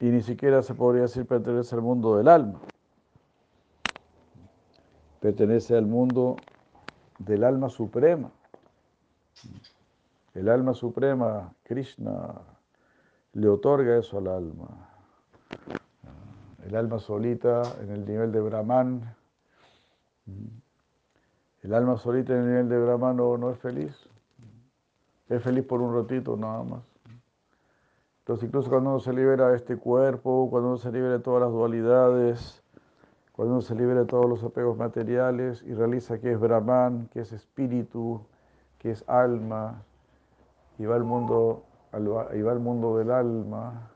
Y 0.00 0.06
ni 0.06 0.22
siquiera 0.22 0.62
se 0.62 0.74
podría 0.74 1.02
decir 1.02 1.26
pertenece 1.26 1.74
al 1.76 1.82
mundo 1.82 2.16
del 2.16 2.28
alma. 2.28 2.58
Pertenece 5.22 5.76
al 5.76 5.86
mundo 5.86 6.34
del 7.20 7.44
alma 7.44 7.68
suprema. 7.68 8.32
El 10.34 10.48
alma 10.48 10.74
suprema, 10.74 11.54
Krishna, 11.62 12.40
le 13.34 13.48
otorga 13.48 13.98
eso 13.98 14.18
al 14.18 14.26
alma. 14.26 14.66
El 16.66 16.74
alma 16.74 16.98
solita 16.98 17.62
en 17.80 17.92
el 17.92 18.04
nivel 18.04 18.32
de 18.32 18.40
Brahman. 18.40 19.14
El 21.62 21.72
alma 21.72 21.96
solita 21.98 22.32
en 22.32 22.40
el 22.40 22.48
nivel 22.48 22.68
de 22.68 22.78
Brahman 22.80 23.16
no, 23.16 23.38
no 23.38 23.50
es 23.50 23.58
feliz. 23.58 23.94
Es 25.28 25.40
feliz 25.40 25.64
por 25.64 25.80
un 25.80 25.94
ratito 25.94 26.36
nada 26.36 26.64
más. 26.64 26.82
Entonces, 28.22 28.48
incluso 28.48 28.68
cuando 28.68 28.90
uno 28.90 28.98
se 28.98 29.12
libera 29.12 29.50
de 29.50 29.56
este 29.56 29.76
cuerpo, 29.76 30.48
cuando 30.50 30.70
uno 30.70 30.78
se 30.78 30.90
libera 30.90 31.12
de 31.12 31.20
todas 31.20 31.42
las 31.42 31.52
dualidades, 31.52 32.61
cuando 33.42 33.56
uno 33.56 33.62
se 33.62 33.74
libera 33.74 34.02
de 34.02 34.06
todos 34.06 34.28
los 34.28 34.44
apegos 34.44 34.76
materiales 34.76 35.64
y 35.66 35.74
realiza 35.74 36.20
que 36.20 36.30
es 36.30 36.38
Brahman, 36.38 37.08
que 37.12 37.22
es 37.22 37.32
espíritu, 37.32 38.24
que 38.78 38.92
es 38.92 39.02
alma, 39.08 39.82
y 40.78 40.86
va 40.86 40.94
al 40.94 41.02
mundo, 41.02 41.64
y 41.92 42.40
va 42.40 42.52
al 42.52 42.60
mundo 42.60 42.98
del 42.98 43.10
alma, 43.10 43.90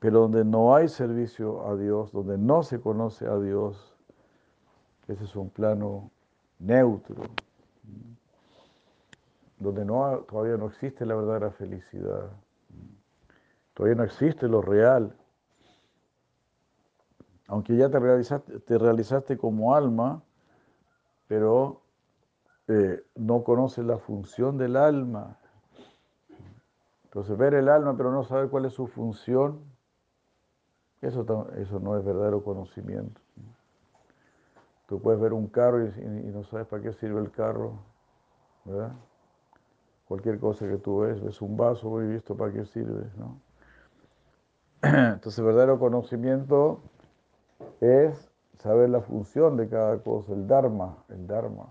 pero 0.00 0.22
donde 0.22 0.44
no 0.44 0.74
hay 0.74 0.88
servicio 0.88 1.68
a 1.68 1.76
Dios, 1.76 2.10
donde 2.10 2.36
no 2.36 2.64
se 2.64 2.80
conoce 2.80 3.28
a 3.28 3.38
Dios, 3.38 3.94
ese 5.06 5.22
es 5.22 5.36
un 5.36 5.50
plano 5.50 6.10
neutro 6.58 7.22
donde 9.60 9.84
no, 9.84 10.24
todavía 10.28 10.56
no 10.56 10.66
existe 10.66 11.06
la 11.06 11.14
verdadera 11.14 11.52
felicidad, 11.52 12.28
todavía 13.74 13.94
no 13.94 14.02
existe 14.02 14.48
lo 14.48 14.62
real. 14.62 15.14
Aunque 17.48 17.76
ya 17.76 17.90
te 17.90 17.98
realizaste, 17.98 18.60
te 18.60 18.78
realizaste 18.78 19.36
como 19.36 19.74
alma, 19.74 20.22
pero 21.26 21.80
eh, 22.68 23.02
no 23.16 23.42
conoces 23.42 23.84
la 23.84 23.98
función 23.98 24.58
del 24.58 24.76
alma. 24.76 25.38
Entonces, 27.04 27.36
ver 27.38 27.54
el 27.54 27.70
alma 27.70 27.96
pero 27.96 28.12
no 28.12 28.22
saber 28.22 28.50
cuál 28.50 28.66
es 28.66 28.74
su 28.74 28.86
función, 28.86 29.60
eso, 31.00 31.24
eso 31.56 31.80
no 31.80 31.96
es 31.96 32.04
verdadero 32.04 32.44
conocimiento. 32.44 33.20
Tú 34.86 35.00
puedes 35.00 35.20
ver 35.20 35.32
un 35.32 35.48
carro 35.48 35.86
y, 35.86 35.90
no 36.30 36.44
sabes 36.44 36.66
para 36.66 36.82
qué 36.82 36.92
sirve 36.92 37.20
el 37.20 37.30
carro, 37.30 37.78
¿verdad? 38.64 38.92
cualquier 40.06 40.38
cosa 40.38 40.66
que 40.66 40.78
tú 40.78 41.00
ves, 41.00 41.22
ves 41.22 41.42
un 41.42 41.56
vaso, 41.56 42.02
y 42.02 42.08
visto 42.08 42.34
para 42.34 42.52
qué 42.52 42.64
sirve, 42.64 43.10
¿no? 43.16 43.40
Entonces, 44.82 45.44
verdadero 45.44 45.78
conocimiento 45.78 46.80
es 47.80 48.30
saber 48.58 48.90
la 48.90 49.00
función 49.00 49.56
de 49.56 49.68
cada 49.68 49.98
cosa, 49.98 50.32
el 50.32 50.46
Dharma, 50.46 50.96
el 51.08 51.26
Dharma. 51.26 51.66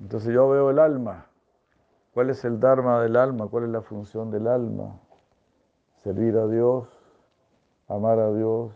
Entonces 0.00 0.32
yo 0.32 0.48
veo 0.48 0.70
el 0.70 0.78
alma. 0.78 1.26
¿Cuál 2.14 2.30
es 2.30 2.44
el 2.44 2.60
Dharma 2.60 3.02
del 3.02 3.16
alma? 3.16 3.48
¿Cuál 3.48 3.64
es 3.64 3.70
la 3.70 3.82
función 3.82 4.30
del 4.30 4.46
alma? 4.46 4.98
Servir 6.02 6.36
a 6.36 6.46
Dios, 6.46 6.88
amar 7.88 8.18
a 8.18 8.32
Dios, 8.32 8.72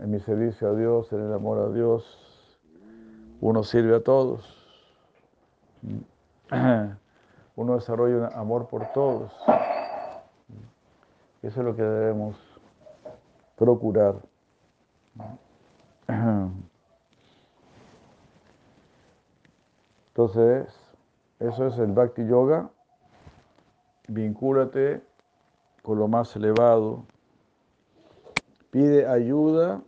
en 0.00 0.10
mi 0.10 0.18
servicio 0.20 0.70
a 0.70 0.74
Dios, 0.74 1.12
en 1.12 1.20
el 1.20 1.32
amor 1.32 1.58
a 1.58 1.68
Dios, 1.68 2.18
uno 3.40 3.62
sirve 3.62 3.96
a 3.96 4.02
todos. 4.02 4.58
uno 7.56 7.74
desarrolla 7.74 8.28
un 8.28 8.32
amor 8.34 8.68
por 8.68 8.92
todos. 8.92 9.32
Eso 11.42 11.60
es 11.60 11.66
lo 11.66 11.74
que 11.74 11.82
debemos 11.82 12.51
procurar. 13.62 14.16
Entonces, 20.08 20.66
eso 21.38 21.66
es 21.68 21.78
el 21.78 21.92
Bhakti 21.92 22.26
Yoga. 22.26 22.70
Vincúlate 24.08 25.00
con 25.82 26.00
lo 26.00 26.08
más 26.08 26.34
elevado. 26.34 27.04
Pide 28.72 29.06
ayuda 29.06 29.80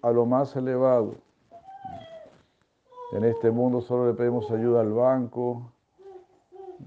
a 0.00 0.10
lo 0.10 0.24
más 0.24 0.56
elevado. 0.56 1.16
En 3.12 3.24
este 3.24 3.50
mundo 3.50 3.82
solo 3.82 4.06
le 4.06 4.14
pedimos 4.14 4.50
ayuda 4.50 4.80
al 4.80 4.94
banco, 4.94 5.70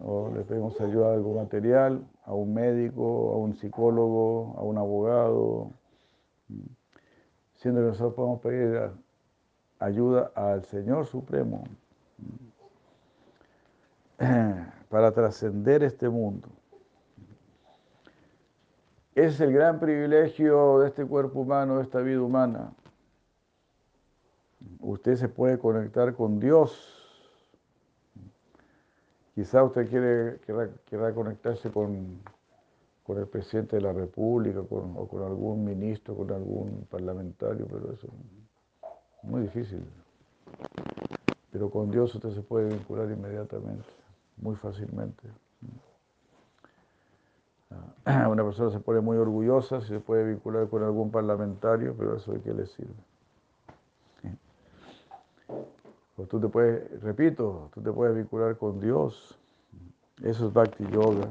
o 0.03 0.31
le 0.33 0.41
pedimos 0.41 0.81
ayuda 0.81 1.11
a 1.11 1.13
algo 1.13 1.35
material, 1.35 2.03
a 2.25 2.33
un 2.33 2.51
médico, 2.51 3.31
a 3.31 3.37
un 3.37 3.53
psicólogo, 3.53 4.55
a 4.57 4.63
un 4.63 4.79
abogado, 4.79 5.69
siendo 7.55 7.81
que 7.81 7.87
nosotros 7.87 8.13
podemos 8.13 8.41
pedir 8.41 8.91
ayuda 9.79 10.31
al 10.35 10.63
Señor 10.65 11.05
Supremo 11.05 11.63
para 14.89 15.11
trascender 15.11 15.83
este 15.83 16.09
mundo. 16.09 16.47
Es 19.13 19.39
el 19.39 19.53
gran 19.53 19.79
privilegio 19.79 20.79
de 20.79 20.89
este 20.89 21.05
cuerpo 21.05 21.39
humano, 21.39 21.77
de 21.77 21.83
esta 21.83 22.01
vida 22.01 22.21
humana. 22.21 22.73
Usted 24.79 25.15
se 25.15 25.29
puede 25.29 25.57
conectar 25.57 26.13
con 26.15 26.39
Dios 26.39 26.95
Quizá 29.35 29.65
usted 29.65 29.89
quiere, 29.89 30.39
conectarse 31.13 31.69
con, 31.69 32.21
el 33.13 33.27
presidente 33.27 33.75
de 33.75 33.83
la 33.83 33.93
República 33.93 34.59
o 34.59 35.07
con 35.07 35.23
algún 35.23 35.63
ministro, 35.63 36.15
con 36.15 36.31
algún 36.31 36.87
parlamentario, 36.89 37.67
pero 37.67 37.93
eso 37.93 38.07
es 38.07 39.29
muy 39.29 39.41
difícil. 39.41 39.85
Pero 41.51 41.69
con 41.69 41.91
Dios 41.91 42.13
usted 42.15 42.31
se 42.31 42.41
puede 42.41 42.69
vincular 42.69 43.09
inmediatamente, 43.09 43.85
muy 44.37 44.55
fácilmente. 44.55 45.27
Ah, 48.05 48.27
una 48.29 48.43
persona 48.43 48.71
se 48.71 48.79
pone 48.79 49.01
muy 49.01 49.17
orgullosa 49.17 49.81
si 49.81 49.87
se 49.87 49.99
puede 49.99 50.25
vincular 50.25 50.67
con 50.67 50.83
algún 50.83 51.11
parlamentario, 51.11 51.95
pero 51.97 52.15
eso 52.15 52.33
de 52.33 52.41
qué 52.41 52.53
le 52.53 52.65
sirve. 52.65 52.93
Pues 56.15 56.29
tú 56.29 56.39
te 56.39 56.47
puedes, 56.47 57.01
repito, 57.01 57.69
tú 57.73 57.81
te 57.81 57.91
puedes 57.91 58.15
vincular 58.15 58.57
con 58.57 58.79
Dios. 58.79 59.37
Eso 60.23 60.47
es 60.47 60.53
Bhakti 60.53 60.85
Yoga. 60.89 61.29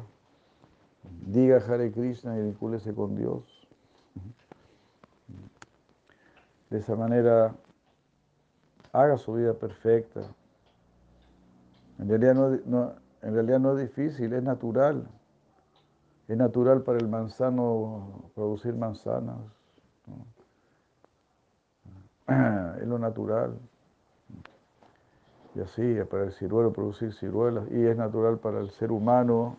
Diga 1.27 1.57
Hare 1.57 1.91
Krishna 1.93 2.39
y 2.39 2.43
vincúlese 2.43 2.95
con 2.95 3.17
Dios. 3.17 3.43
De 6.71 6.79
esa 6.79 6.97
manera, 6.97 7.55
haga 8.93 9.17
su 9.17 9.35
vida 9.35 9.55
perfecta. 9.55 10.21
En 11.99 12.09
realidad 12.09 12.35
no, 12.65 12.93
en 13.23 13.35
realidad 13.35 13.61
no 13.61 13.79
es 13.79 13.89
difícil, 13.89 14.33
es 14.33 14.43
natural. 14.43 15.07
Es 16.29 16.37
natural 16.37 16.83
para 16.83 16.99
el 16.99 17.09
manzano 17.09 18.31
producir 18.35 18.75
manzanas. 18.75 19.39
Es 22.81 22.89
lo 22.89 22.99
natural. 22.99 23.59
Y 25.55 25.61
así, 25.61 25.97
para 26.11 26.25
el 26.25 26.33
ciruelo 26.33 26.73
producir 26.73 27.13
ciruelas. 27.13 27.71
Y 27.71 27.87
es 27.87 27.97
natural 27.97 28.39
para 28.39 28.61
el 28.61 28.71
ser 28.71 28.91
humano 28.91 29.57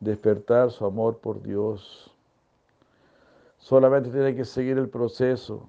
despertar 0.00 0.70
su 0.70 0.84
amor 0.84 1.18
por 1.18 1.42
Dios. 1.42 2.12
Solamente 3.58 4.10
tiene 4.10 4.34
que 4.34 4.44
seguir 4.44 4.78
el 4.78 4.88
proceso 4.88 5.68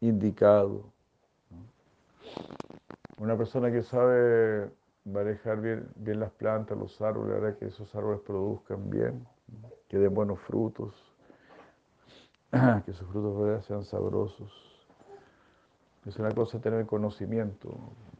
indicado. 0.00 0.84
Una 3.18 3.36
persona 3.36 3.70
que 3.70 3.82
sabe 3.82 4.70
manejar 5.04 5.60
bien, 5.60 5.88
bien 5.96 6.18
las 6.20 6.32
plantas, 6.32 6.76
los 6.76 7.00
árboles, 7.00 7.36
hará 7.36 7.56
que 7.56 7.66
esos 7.66 7.94
árboles 7.94 8.20
produzcan 8.20 8.90
bien, 8.90 9.26
que 9.88 9.98
den 9.98 10.14
buenos 10.14 10.40
frutos, 10.40 10.94
que 12.84 12.90
esos 12.90 13.06
frutos 13.08 13.64
sean 13.66 13.84
sabrosos. 13.84 14.52
Es 16.06 16.18
una 16.18 16.32
cosa 16.32 16.60
tener 16.60 16.84
conocimiento, 16.86 17.70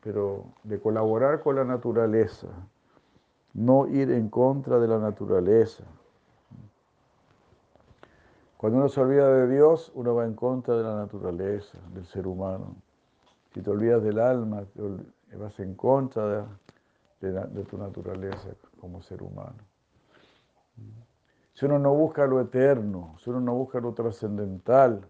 pero 0.03 0.45
de 0.63 0.81
colaborar 0.81 1.41
con 1.41 1.57
la 1.57 1.65
naturaleza, 1.65 2.49
no 3.55 3.87
ir 3.87 4.11
en 4.11 4.29
contra 4.29 4.79
de 4.79 4.89
la 4.89 4.99
naturaleza. 4.99 5.85
Cuando 8.57 8.79
uno 8.79 8.89
se 8.89 9.01
olvida 9.01 9.29
de 9.29 9.49
Dios, 9.49 9.93
uno 9.95 10.15
va 10.15 10.25
en 10.25 10.35
contra 10.35 10.77
de 10.77 10.83
la 10.83 10.97
naturaleza, 10.97 11.79
del 11.93 12.07
ser 12.07 12.27
humano. 12.27 12.77
Si 13.53 13.61
te 13.61 13.71
olvidas 13.71 14.03
del 14.03 14.19
alma, 14.19 14.65
vas 15.39 15.61
en 15.61 15.75
contra 15.75 16.47
de, 17.21 17.65
tu 17.65 17.79
naturaleza 17.79 18.49
como 18.81 19.03
ser 19.03 19.23
humano. 19.23 19.59
Si 21.53 21.67
uno 21.67 21.79
no 21.79 21.95
busca 21.95 22.27
lo 22.27 22.41
eterno, 22.41 23.17
si 23.23 23.31
uno 23.31 23.41
no 23.41 23.55
busca 23.55 23.79
lo 23.81 23.93
trascendental, 23.93 25.09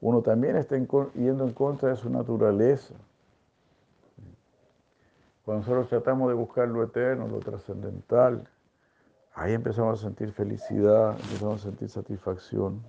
uno 0.00 0.22
también 0.22 0.56
está 0.56 0.76
yendo 0.76 1.44
en 1.44 1.52
contra 1.52 1.90
de 1.90 1.96
su 1.96 2.10
naturaleza. 2.10 2.94
Cuando 5.48 5.62
nosotros 5.62 5.88
tratamos 5.88 6.28
de 6.28 6.34
buscar 6.34 6.68
lo 6.68 6.82
eterno, 6.82 7.26
lo 7.26 7.38
trascendental, 7.38 8.46
ahí 9.32 9.54
empezamos 9.54 9.98
a 9.98 10.02
sentir 10.02 10.30
felicidad, 10.30 11.12
empezamos 11.12 11.62
a 11.62 11.70
sentir 11.70 11.88
satisfacción. 11.88 12.84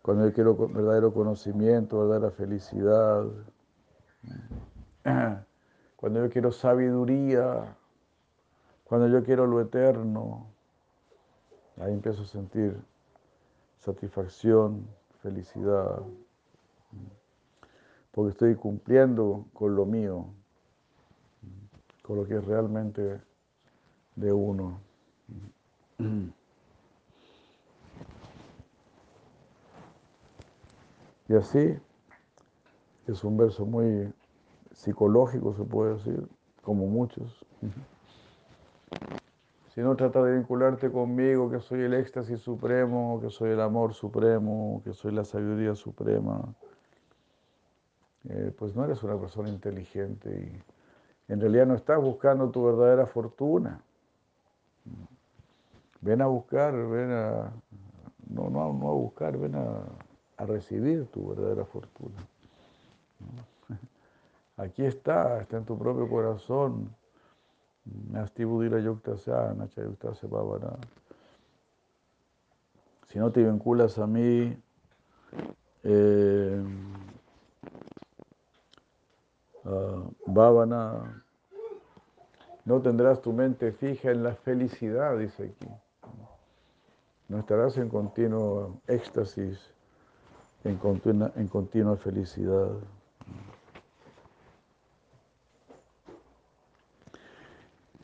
Cuando 0.00 0.26
yo 0.26 0.32
quiero 0.32 0.56
verdadero 0.56 1.12
conocimiento, 1.12 2.08
verdadera 2.08 2.30
felicidad, 2.30 3.26
cuando 5.96 6.24
yo 6.24 6.30
quiero 6.30 6.50
sabiduría, 6.50 7.76
cuando 8.84 9.08
yo 9.08 9.22
quiero 9.22 9.46
lo 9.46 9.60
eterno, 9.60 10.46
ahí 11.76 11.92
empiezo 11.92 12.22
a 12.22 12.26
sentir 12.26 12.80
satisfacción, 13.80 14.88
felicidad, 15.20 16.00
porque 18.12 18.30
estoy 18.30 18.54
cumpliendo 18.54 19.46
con 19.52 19.74
lo 19.74 19.84
mío, 19.86 20.26
con 22.02 22.16
lo 22.16 22.26
que 22.26 22.36
es 22.36 22.44
realmente 22.44 23.20
de 24.14 24.32
uno. 24.32 24.80
Y 31.28 31.34
así 31.34 31.74
es 33.06 33.24
un 33.24 33.36
verso 33.38 33.64
muy 33.64 34.12
psicológico, 34.72 35.54
se 35.54 35.64
puede 35.64 35.94
decir, 35.94 36.28
como 36.60 36.86
muchos. 36.86 37.46
Si 39.68 39.80
no 39.80 39.96
trata 39.96 40.22
de 40.22 40.36
vincularte 40.36 40.90
conmigo, 40.90 41.50
que 41.50 41.60
soy 41.60 41.80
el 41.80 41.94
éxtasis 41.94 42.40
supremo, 42.40 43.20
que 43.22 43.30
soy 43.30 43.52
el 43.52 43.60
amor 43.60 43.94
supremo, 43.94 44.82
que 44.84 44.92
soy 44.92 45.12
la 45.12 45.24
sabiduría 45.24 45.74
suprema, 45.74 46.54
eh, 48.28 48.52
pues 48.56 48.74
no 48.74 48.84
eres 48.84 49.02
una 49.02 49.18
persona 49.18 49.48
inteligente 49.48 50.30
y 51.28 51.32
en 51.32 51.40
realidad 51.40 51.66
no 51.66 51.74
estás 51.74 52.00
buscando 52.00 52.50
tu 52.50 52.64
verdadera 52.64 53.06
fortuna. 53.06 53.80
Ven 56.00 56.20
a 56.20 56.26
buscar, 56.26 56.74
ven 56.74 57.10
a, 57.10 57.52
no, 58.28 58.50
no, 58.50 58.72
no 58.72 58.88
a 58.88 58.92
buscar, 58.92 59.38
ven 59.38 59.54
a, 59.54 59.82
a 60.36 60.46
recibir 60.46 61.06
tu 61.06 61.28
verdadera 61.28 61.64
fortuna. 61.64 62.16
Aquí 64.56 64.84
está, 64.84 65.40
está 65.40 65.56
en 65.56 65.64
tu 65.64 65.78
propio 65.78 66.08
corazón. 66.08 66.94
Si 73.08 73.18
no 73.18 73.30
te 73.32 73.42
vinculas 73.42 73.98
a 73.98 74.06
mí, 74.06 74.56
eh, 75.82 76.62
uh, 79.64 80.12
Bhavana, 80.26 81.24
no 82.64 82.80
tendrás 82.80 83.20
tu 83.20 83.32
mente 83.32 83.72
fija 83.72 84.10
en 84.10 84.22
la 84.22 84.34
felicidad, 84.34 85.18
dice 85.18 85.44
aquí. 85.44 85.68
No 87.28 87.38
estarás 87.38 87.76
en 87.78 87.88
continuo 87.88 88.80
éxtasis, 88.86 89.58
en 90.64 90.76
continua, 90.76 91.32
en 91.36 91.48
continua 91.48 91.96
felicidad. 91.96 92.70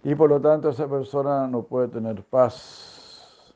Y 0.03 0.15
por 0.15 0.31
lo 0.31 0.41
tanto 0.41 0.71
esa 0.71 0.89
persona 0.89 1.47
no 1.47 1.63
puede 1.65 1.89
tener 1.89 2.25
paz. 2.25 3.55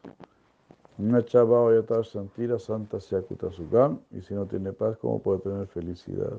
Santira 2.04 2.58
santa. 2.58 2.98
Y 4.10 4.20
si 4.20 4.34
no 4.34 4.46
tiene 4.46 4.72
paz, 4.72 4.98
¿cómo 4.98 5.18
puede 5.20 5.38
tener 5.40 5.66
felicidad? 5.68 6.36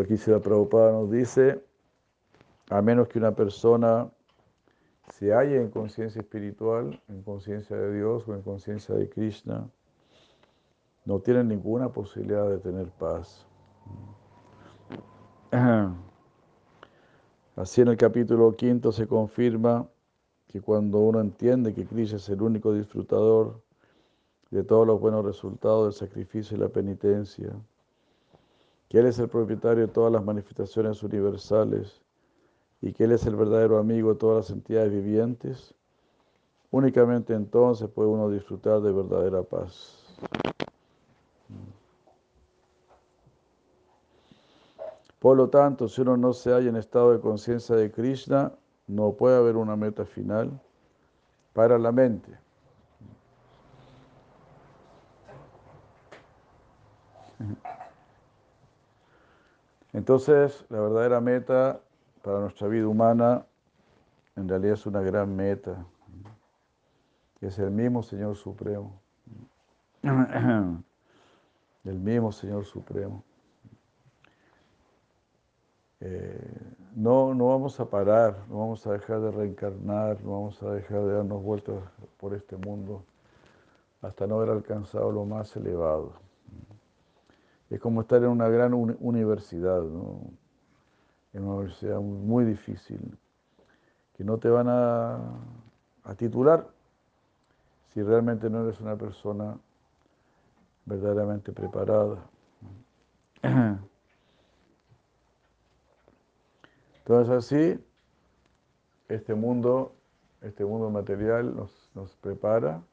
Aquí 0.00 0.16
la 0.26 0.40
Prabhupada 0.40 0.90
nos 0.90 1.08
dice, 1.08 1.64
a 2.68 2.82
menos 2.82 3.06
que 3.06 3.20
una 3.20 3.32
persona 3.32 4.10
se 5.12 5.32
halle 5.32 5.60
en 5.60 5.70
conciencia 5.70 6.20
espiritual, 6.20 7.00
en 7.08 7.22
conciencia 7.22 7.76
de 7.76 7.94
Dios 7.94 8.26
o 8.26 8.34
en 8.34 8.42
conciencia 8.42 8.92
de 8.96 9.08
Krishna, 9.08 9.70
no 11.04 11.20
tienen 11.20 11.46
ninguna 11.46 11.90
posibilidad 11.90 12.48
de 12.48 12.58
tener 12.58 12.88
paz. 12.88 13.46
Así 17.56 17.80
en 17.80 17.88
el 17.88 17.96
capítulo 17.96 18.56
quinto 18.56 18.90
se 18.90 19.06
confirma 19.06 19.88
que 20.48 20.60
cuando 20.60 20.98
uno 20.98 21.20
entiende 21.20 21.72
que 21.72 21.86
Krishna 21.86 22.16
es 22.16 22.28
el 22.28 22.42
único 22.42 22.72
disfrutador 22.72 23.62
de 24.50 24.64
todos 24.64 24.88
los 24.88 24.98
buenos 24.98 25.24
resultados 25.24 25.84
del 25.84 26.08
sacrificio 26.08 26.56
y 26.56 26.60
la 26.60 26.68
penitencia, 26.68 27.52
que 28.88 28.98
Él 28.98 29.06
es 29.06 29.18
el 29.18 29.28
propietario 29.28 29.86
de 29.86 29.92
todas 29.92 30.12
las 30.12 30.24
manifestaciones 30.24 31.02
universales 31.02 32.00
y 32.80 32.92
que 32.92 33.04
Él 33.04 33.12
es 33.12 33.26
el 33.26 33.36
verdadero 33.36 33.78
amigo 33.78 34.12
de 34.12 34.18
todas 34.18 34.48
las 34.48 34.56
entidades 34.56 34.92
vivientes, 34.92 35.74
únicamente 36.70 37.34
entonces 37.34 37.88
puede 37.88 38.08
uno 38.08 38.30
disfrutar 38.30 38.80
de 38.80 38.92
verdadera 38.92 39.42
paz. 39.42 40.04
Por 45.18 45.38
lo 45.38 45.48
tanto, 45.48 45.88
si 45.88 46.02
uno 46.02 46.18
no 46.18 46.34
se 46.34 46.50
halla 46.50 46.68
en 46.68 46.76
estado 46.76 47.12
de 47.12 47.20
conciencia 47.20 47.74
de 47.74 47.90
Krishna, 47.90 48.52
no 48.86 49.12
puede 49.12 49.38
haber 49.38 49.56
una 49.56 49.74
meta 49.74 50.04
final 50.04 50.60
para 51.54 51.78
la 51.78 51.92
mente. 51.92 52.38
Entonces, 59.94 60.66
la 60.68 60.80
verdadera 60.80 61.20
meta 61.20 61.80
para 62.22 62.40
nuestra 62.40 62.68
vida 62.68 62.86
humana 62.86 63.46
en 64.36 64.48
realidad 64.48 64.74
es 64.74 64.86
una 64.86 65.00
gran 65.00 65.34
meta, 65.36 65.86
que 67.38 67.46
es 67.46 67.58
el 67.60 67.70
mismo 67.70 68.02
Señor 68.02 68.36
Supremo. 68.36 69.00
El 71.84 71.98
mismo 71.98 72.32
Señor 72.32 72.64
Supremo. 72.64 73.22
Eh, 76.00 76.60
no, 76.96 77.34
no 77.34 77.48
vamos 77.48 77.78
a 77.78 77.84
parar, 77.84 78.38
no 78.48 78.60
vamos 78.60 78.86
a 78.86 78.92
dejar 78.92 79.20
de 79.20 79.30
reencarnar, 79.30 80.22
no 80.24 80.32
vamos 80.32 80.62
a 80.62 80.70
dejar 80.70 81.02
de 81.02 81.12
darnos 81.12 81.42
vueltas 81.42 81.76
por 82.16 82.32
este 82.32 82.56
mundo 82.56 83.04
hasta 84.00 84.26
no 84.26 84.36
haber 84.36 84.48
alcanzado 84.48 85.12
lo 85.12 85.26
más 85.26 85.54
elevado. 85.56 86.23
Es 87.74 87.80
como 87.80 88.02
estar 88.02 88.22
en 88.22 88.28
una 88.28 88.48
gran 88.48 88.72
universidad, 88.72 89.80
en 89.80 91.42
una 91.42 91.54
universidad 91.54 91.98
muy 91.98 92.44
difícil, 92.44 93.18
que 94.16 94.22
no 94.22 94.38
te 94.38 94.48
van 94.48 94.68
a, 94.68 95.18
a 96.04 96.14
titular 96.14 96.68
si 97.88 98.00
realmente 98.00 98.48
no 98.48 98.62
eres 98.62 98.80
una 98.80 98.94
persona 98.94 99.58
verdaderamente 100.84 101.50
preparada. 101.50 102.24
Entonces 106.98 107.34
así, 107.34 107.84
este 109.08 109.34
mundo, 109.34 109.96
este 110.42 110.64
mundo 110.64 110.90
material 110.90 111.56
nos, 111.56 111.90
nos 111.96 112.14
prepara 112.14 112.84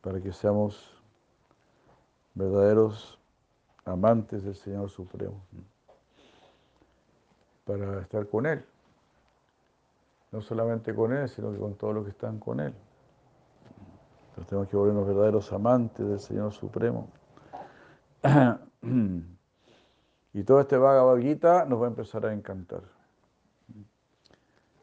para 0.00 0.20
que 0.20 0.30
seamos 0.32 1.02
verdaderos 2.34 3.18
amantes 3.84 4.44
del 4.44 4.54
Señor 4.54 4.90
Supremo, 4.90 5.42
para 7.64 8.00
estar 8.02 8.26
con 8.28 8.46
Él. 8.46 8.64
No 10.30 10.40
solamente 10.40 10.94
con 10.94 11.12
Él, 11.12 11.28
sino 11.28 11.52
que 11.52 11.58
con 11.58 11.74
todos 11.74 11.94
los 11.94 12.04
que 12.04 12.10
están 12.10 12.38
con 12.38 12.60
Él. 12.60 12.74
Entonces 14.28 14.48
tenemos 14.48 14.68
que 14.68 14.76
volvernos 14.76 15.06
verdaderos 15.06 15.52
amantes 15.52 16.06
del 16.06 16.20
Señor 16.20 16.52
Supremo. 16.52 17.08
Y 20.34 20.44
todo 20.44 20.60
este 20.60 20.78
Bhagavad 20.78 21.18
nos 21.66 21.80
va 21.80 21.84
a 21.84 21.88
empezar 21.88 22.24
a 22.24 22.32
encantar. 22.32 22.80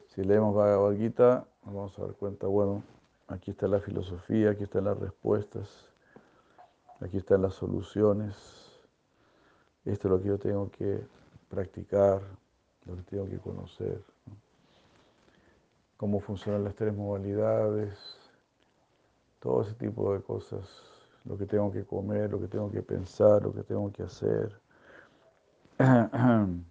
Si 0.06 0.22
leemos 0.22 0.54
Bhagavad 0.54 0.92
nos 0.92 1.46
vamos 1.64 1.98
a 1.98 2.02
dar 2.02 2.12
cuenta, 2.14 2.46
bueno, 2.46 2.84
aquí 3.26 3.50
está 3.50 3.66
la 3.66 3.80
filosofía, 3.80 4.50
aquí 4.50 4.62
están 4.62 4.84
las 4.84 4.98
respuestas, 4.98 5.88
aquí 7.00 7.16
están 7.16 7.42
las 7.42 7.54
soluciones. 7.54 8.59
Esto 9.84 10.08
es 10.08 10.12
lo 10.12 10.20
que 10.20 10.28
yo 10.28 10.38
tengo 10.38 10.70
que 10.70 11.00
practicar, 11.48 12.22
lo 12.86 12.96
que 12.96 13.02
tengo 13.02 13.26
que 13.28 13.38
conocer. 13.38 14.02
Cómo 15.96 16.20
funcionan 16.20 16.64
las 16.64 16.74
tres 16.74 16.94
modalidades, 16.94 17.98
todo 19.40 19.62
ese 19.62 19.74
tipo 19.74 20.12
de 20.14 20.22
cosas, 20.22 20.68
lo 21.24 21.36
que 21.36 21.46
tengo 21.46 21.72
que 21.72 21.84
comer, 21.84 22.30
lo 22.30 22.40
que 22.40 22.48
tengo 22.48 22.70
que 22.70 22.82
pensar, 22.82 23.42
lo 23.42 23.52
que 23.52 23.62
tengo 23.62 23.90
que 23.92 24.02
hacer. 24.02 24.60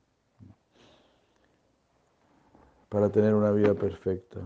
para 2.90 3.10
tener 3.10 3.34
una 3.36 3.52
vida 3.52 3.74
perfecta. 3.74 4.40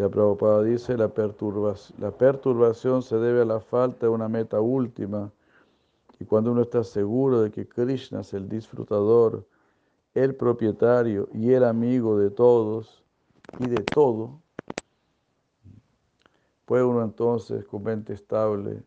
Si 0.00 0.08
Prabhupada 0.08 0.62
dice, 0.62 0.96
la 0.96 1.12
la 1.98 2.10
perturbación 2.10 3.02
se 3.02 3.16
debe 3.18 3.42
a 3.42 3.44
la 3.44 3.60
falta 3.60 4.06
de 4.06 4.08
una 4.08 4.30
meta 4.30 4.58
última 4.58 5.30
y 6.18 6.24
cuando 6.24 6.52
uno 6.52 6.62
está 6.62 6.82
seguro 6.82 7.42
de 7.42 7.50
que 7.50 7.68
Krishna 7.68 8.22
es 8.22 8.32
el 8.32 8.48
disfrutador, 8.48 9.46
el 10.14 10.34
propietario 10.34 11.28
y 11.34 11.52
el 11.52 11.64
amigo 11.64 12.18
de 12.18 12.30
todos 12.30 13.04
y 13.58 13.66
de 13.66 13.82
todo, 13.82 14.40
puede 16.64 16.82
uno 16.82 17.02
entonces 17.02 17.66
con 17.66 17.82
mente 17.82 18.14
estable 18.14 18.82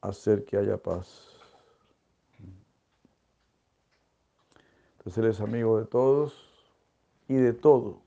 hacer 0.00 0.46
que 0.46 0.56
haya 0.56 0.78
paz. 0.78 1.36
Entonces 4.96 5.18
Él 5.18 5.30
es 5.30 5.40
amigo 5.42 5.78
de 5.78 5.84
todos 5.84 6.32
y 7.28 7.34
de 7.34 7.52
todo. 7.52 8.03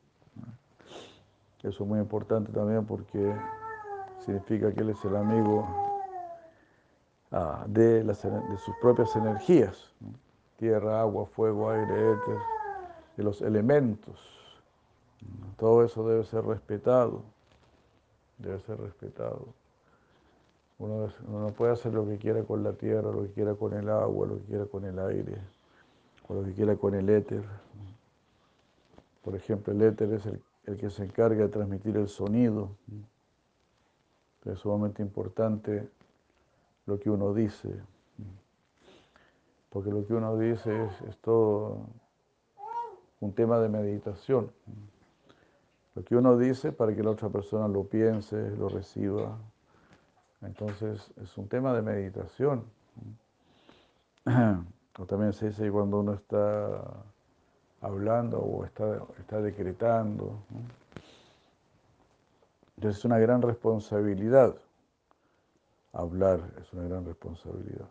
Eso 1.67 1.83
es 1.83 1.89
muy 1.89 1.99
importante 1.99 2.51
también 2.53 2.85
porque 2.85 3.35
significa 4.25 4.71
que 4.71 4.81
Él 4.81 4.91
es 4.91 5.03
el 5.03 5.17
amigo 5.17 5.67
ah, 7.31 7.65
de, 7.67 8.03
de, 8.03 8.15
sus 8.15 8.75
propias 8.81 9.13
energías. 9.17 9.93
Tierra, 10.55 11.01
agua, 11.01 11.25
fuego, 11.25 11.69
aire, 11.69 12.13
éter, 12.13 12.37
de 13.17 13.23
los 13.23 13.41
elementos. 13.41 14.17
Todo 15.57 15.83
eso 15.83 16.07
debe 16.07 16.23
ser 16.23 16.45
respetado. 16.45 17.23
Debe 18.37 18.59
ser 18.61 18.79
respetado. 18.79 19.47
Uno, 20.79 21.09
no 21.27 21.47
puede 21.49 21.73
hacer 21.73 21.93
lo 21.93 22.07
que 22.07 22.17
quiera 22.17 22.43
con 22.43 22.63
la 22.63 22.73
tierra, 22.73 23.11
lo 23.11 23.23
que 23.23 23.31
quiera 23.33 23.55
con 23.55 23.73
el 23.73 23.89
agua, 23.89 24.27
lo 24.27 24.35
que 24.37 24.43
quiera 24.43 24.65
con 24.67 24.85
el 24.85 24.97
aire, 24.99 25.37
o 26.27 26.35
lo 26.35 26.43
que 26.43 26.53
quiera 26.53 26.77
con 26.77 26.95
el 26.95 27.09
éter. 27.09 27.43
Por 29.23 29.35
ejemplo, 29.35 29.73
el 29.73 29.81
éter 29.81 30.13
es 30.13 30.25
el, 30.27 30.41
el 30.67 30.77
que 30.77 30.89
se 30.89 31.05
encarga 31.05 31.43
de 31.43 31.49
transmitir 31.49 31.97
el 31.97 32.09
sonido. 32.09 32.75
Es 34.45 34.59
sumamente 34.59 35.01
importante 35.01 35.89
lo 36.85 36.99
que 36.99 37.09
uno 37.09 37.33
dice, 37.33 37.69
porque 39.69 39.89
lo 39.89 40.05
que 40.05 40.13
uno 40.13 40.37
dice 40.37 40.85
es, 41.07 41.17
todo 41.17 41.87
un 43.19 43.33
tema 43.33 43.59
de 43.59 43.67
meditación. 43.67 44.51
Lo 45.95 46.03
que 46.03 46.15
uno 46.15 46.37
dice 46.37 46.71
para 46.71 46.95
que 46.95 47.03
la 47.03 47.11
otra 47.11 47.29
persona 47.29 47.67
lo 47.67 47.83
piense, 47.83 48.51
lo 48.51 48.69
reciba, 48.69 49.37
entonces 50.41 51.11
es 51.21 51.37
un 51.37 51.47
tema 51.47 51.73
de 51.73 51.81
meditación. 51.81 52.63
O 54.99 55.05
también 55.05 55.31
se 55.31 55.49
dice 55.49 55.69
cuando 55.69 55.99
uno 55.99 56.15
está 56.15 56.81
hablando 57.81 58.39
o 58.39 58.65
está, 58.65 59.01
está 59.19 59.41
decretando. 59.41 60.39
Entonces 62.75 62.99
es 62.99 63.05
una 63.05 63.19
gran 63.19 63.41
responsabilidad. 63.41 64.55
Hablar 65.93 66.41
es 66.61 66.71
una 66.73 66.83
gran 66.83 67.05
responsabilidad. 67.05 67.87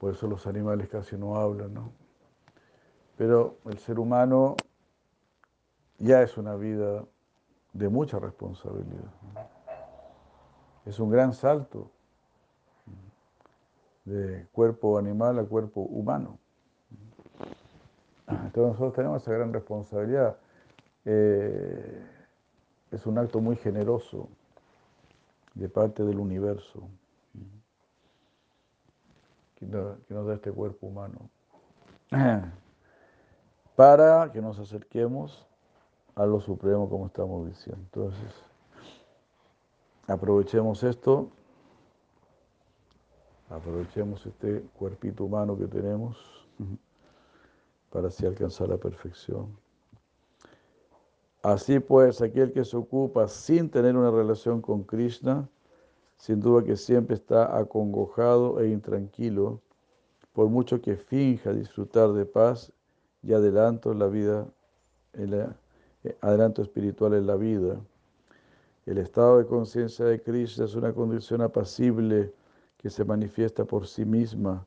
Por 0.00 0.12
eso 0.12 0.26
los 0.26 0.46
animales 0.46 0.88
casi 0.88 1.16
no 1.16 1.36
hablan, 1.36 1.74
¿no? 1.74 1.92
Pero 3.16 3.56
el 3.64 3.78
ser 3.78 3.98
humano 3.98 4.56
ya 5.98 6.22
es 6.22 6.36
una 6.38 6.54
vida 6.54 7.04
de 7.72 7.88
mucha 7.88 8.18
responsabilidad. 8.18 9.12
Es 10.86 10.98
un 11.00 11.10
gran 11.10 11.32
salto 11.32 11.90
de 14.04 14.46
cuerpo 14.52 14.98
animal 14.98 15.38
a 15.38 15.44
cuerpo 15.44 15.82
humano. 15.82 16.38
Entonces 18.28 18.72
nosotros 18.72 18.94
tenemos 18.94 19.22
esa 19.22 19.32
gran 19.32 19.52
responsabilidad. 19.52 20.36
Eh, 21.04 22.06
es 22.90 23.06
un 23.06 23.18
acto 23.18 23.40
muy 23.40 23.56
generoso 23.56 24.28
de 25.54 25.68
parte 25.68 26.04
del 26.04 26.18
universo 26.18 26.88
que 29.56 29.66
nos 29.66 30.26
da 30.26 30.34
este 30.34 30.52
cuerpo 30.52 30.86
humano. 30.86 31.30
Para 33.76 34.30
que 34.32 34.40
nos 34.40 34.58
acerquemos 34.58 35.46
a 36.14 36.26
lo 36.26 36.40
supremo 36.40 36.88
como 36.88 37.06
estamos 37.06 37.46
diciendo. 37.46 37.82
Entonces, 37.84 38.48
Aprovechemos 40.08 40.82
esto, 40.84 41.28
aprovechemos 43.50 44.24
este 44.24 44.62
cuerpito 44.78 45.26
humano 45.26 45.58
que 45.58 45.66
tenemos 45.66 46.16
para 47.90 48.08
así 48.08 48.26
alcanzar 48.26 48.68
la 48.68 48.76
perfección. 48.76 49.56
Así 51.42 51.78
pues, 51.78 52.20
aquel 52.20 52.52
que 52.52 52.64
se 52.64 52.76
ocupa 52.76 53.28
sin 53.28 53.70
tener 53.70 53.96
una 53.96 54.10
relación 54.10 54.60
con 54.60 54.82
Krishna, 54.82 55.48
sin 56.16 56.40
duda 56.40 56.64
que 56.64 56.76
siempre 56.76 57.14
está 57.14 57.56
acongojado 57.56 58.60
e 58.60 58.68
intranquilo, 58.68 59.60
por 60.32 60.48
mucho 60.48 60.80
que 60.80 60.96
finja 60.96 61.52
disfrutar 61.52 62.12
de 62.12 62.24
paz 62.24 62.72
y 63.22 63.32
adelanto 63.32 63.94
la 63.94 64.08
vida, 64.08 64.46
eh, 65.14 65.48
adelanto 66.20 66.62
espiritual 66.62 67.14
en 67.14 67.26
la 67.26 67.36
vida. 67.36 67.80
El 68.84 68.98
estado 68.98 69.38
de 69.38 69.46
conciencia 69.46 70.06
de 70.06 70.20
Krishna 70.20 70.64
es 70.64 70.74
una 70.74 70.92
condición 70.92 71.40
apacible 71.42 72.32
que 72.78 72.90
se 72.90 73.04
manifiesta 73.04 73.64
por 73.64 73.86
sí 73.86 74.04
misma 74.04 74.66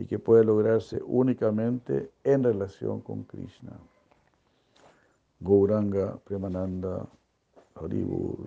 y 0.00 0.06
que 0.06 0.18
puede 0.18 0.44
lograrse 0.44 1.02
únicamente 1.04 2.10
en 2.24 2.42
relación 2.42 3.02
con 3.02 3.24
Krishna. 3.24 3.72
Gauranga, 5.40 6.16
Premananda, 6.24 7.06
Haribur. 7.74 8.38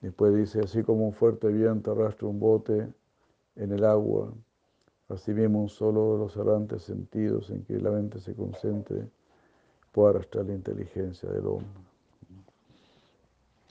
Después 0.00 0.36
dice, 0.36 0.60
así 0.60 0.84
como 0.84 1.08
un 1.08 1.12
fuerte 1.12 1.48
viento 1.48 1.90
arrastra 1.90 2.28
un 2.28 2.38
bote 2.38 2.86
en 3.56 3.72
el 3.72 3.84
agua, 3.84 4.32
así 5.08 5.32
mismo 5.32 5.62
un 5.62 5.68
solo 5.68 6.12
de 6.12 6.18
los 6.20 6.36
errantes 6.36 6.84
sentidos 6.84 7.50
en 7.50 7.64
que 7.64 7.80
la 7.80 7.90
mente 7.90 8.20
se 8.20 8.36
concentre 8.36 9.08
pueda 9.90 10.10
arrastrar 10.10 10.46
la 10.46 10.54
inteligencia 10.54 11.28
del 11.28 11.46
hombre. 11.46 11.68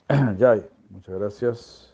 Ya, 0.38 0.62
muchas 0.90 1.18
gracias. 1.18 1.91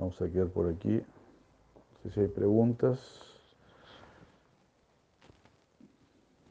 Vamos 0.00 0.18
a 0.22 0.30
quedar 0.30 0.48
por 0.48 0.66
aquí. 0.66 0.88
No 0.94 2.02
sé 2.04 2.10
si 2.10 2.20
hay 2.20 2.28
preguntas. 2.28 2.98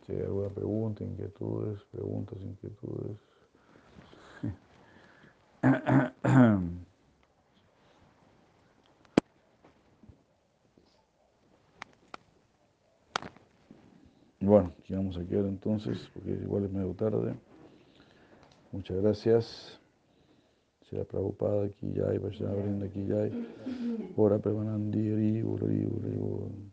Si 0.05 0.11
hay 0.13 0.21
alguna 0.21 0.49
pregunta, 0.49 1.03
inquietudes, 1.03 1.81
preguntas, 1.91 2.37
inquietudes. 2.41 3.17
Bueno, 14.41 14.71
aquí 14.79 14.95
vamos 14.95 15.17
a 15.17 15.25
quedar 15.25 15.45
entonces, 15.45 16.09
porque 16.13 16.31
igual 16.31 16.63
es 16.63 16.71
medio 16.71 16.93
tarde. 16.93 17.35
Muchas 18.71 18.97
gracias. 18.97 19.78
Srila 20.89 21.05
Prabhupada 21.05 21.69
ki 21.77 21.93
jai, 21.93 22.17
Vaishnava 22.17 22.61
Vrinda 22.61 22.87
ki 22.89 23.05
jai, 23.05 23.29
Ora 24.17 24.39
Premanandi, 24.39 25.13
Ri, 25.13 25.41
Uri, 25.43 25.85
Uri, 25.85 26.17
Uri. 26.17 26.68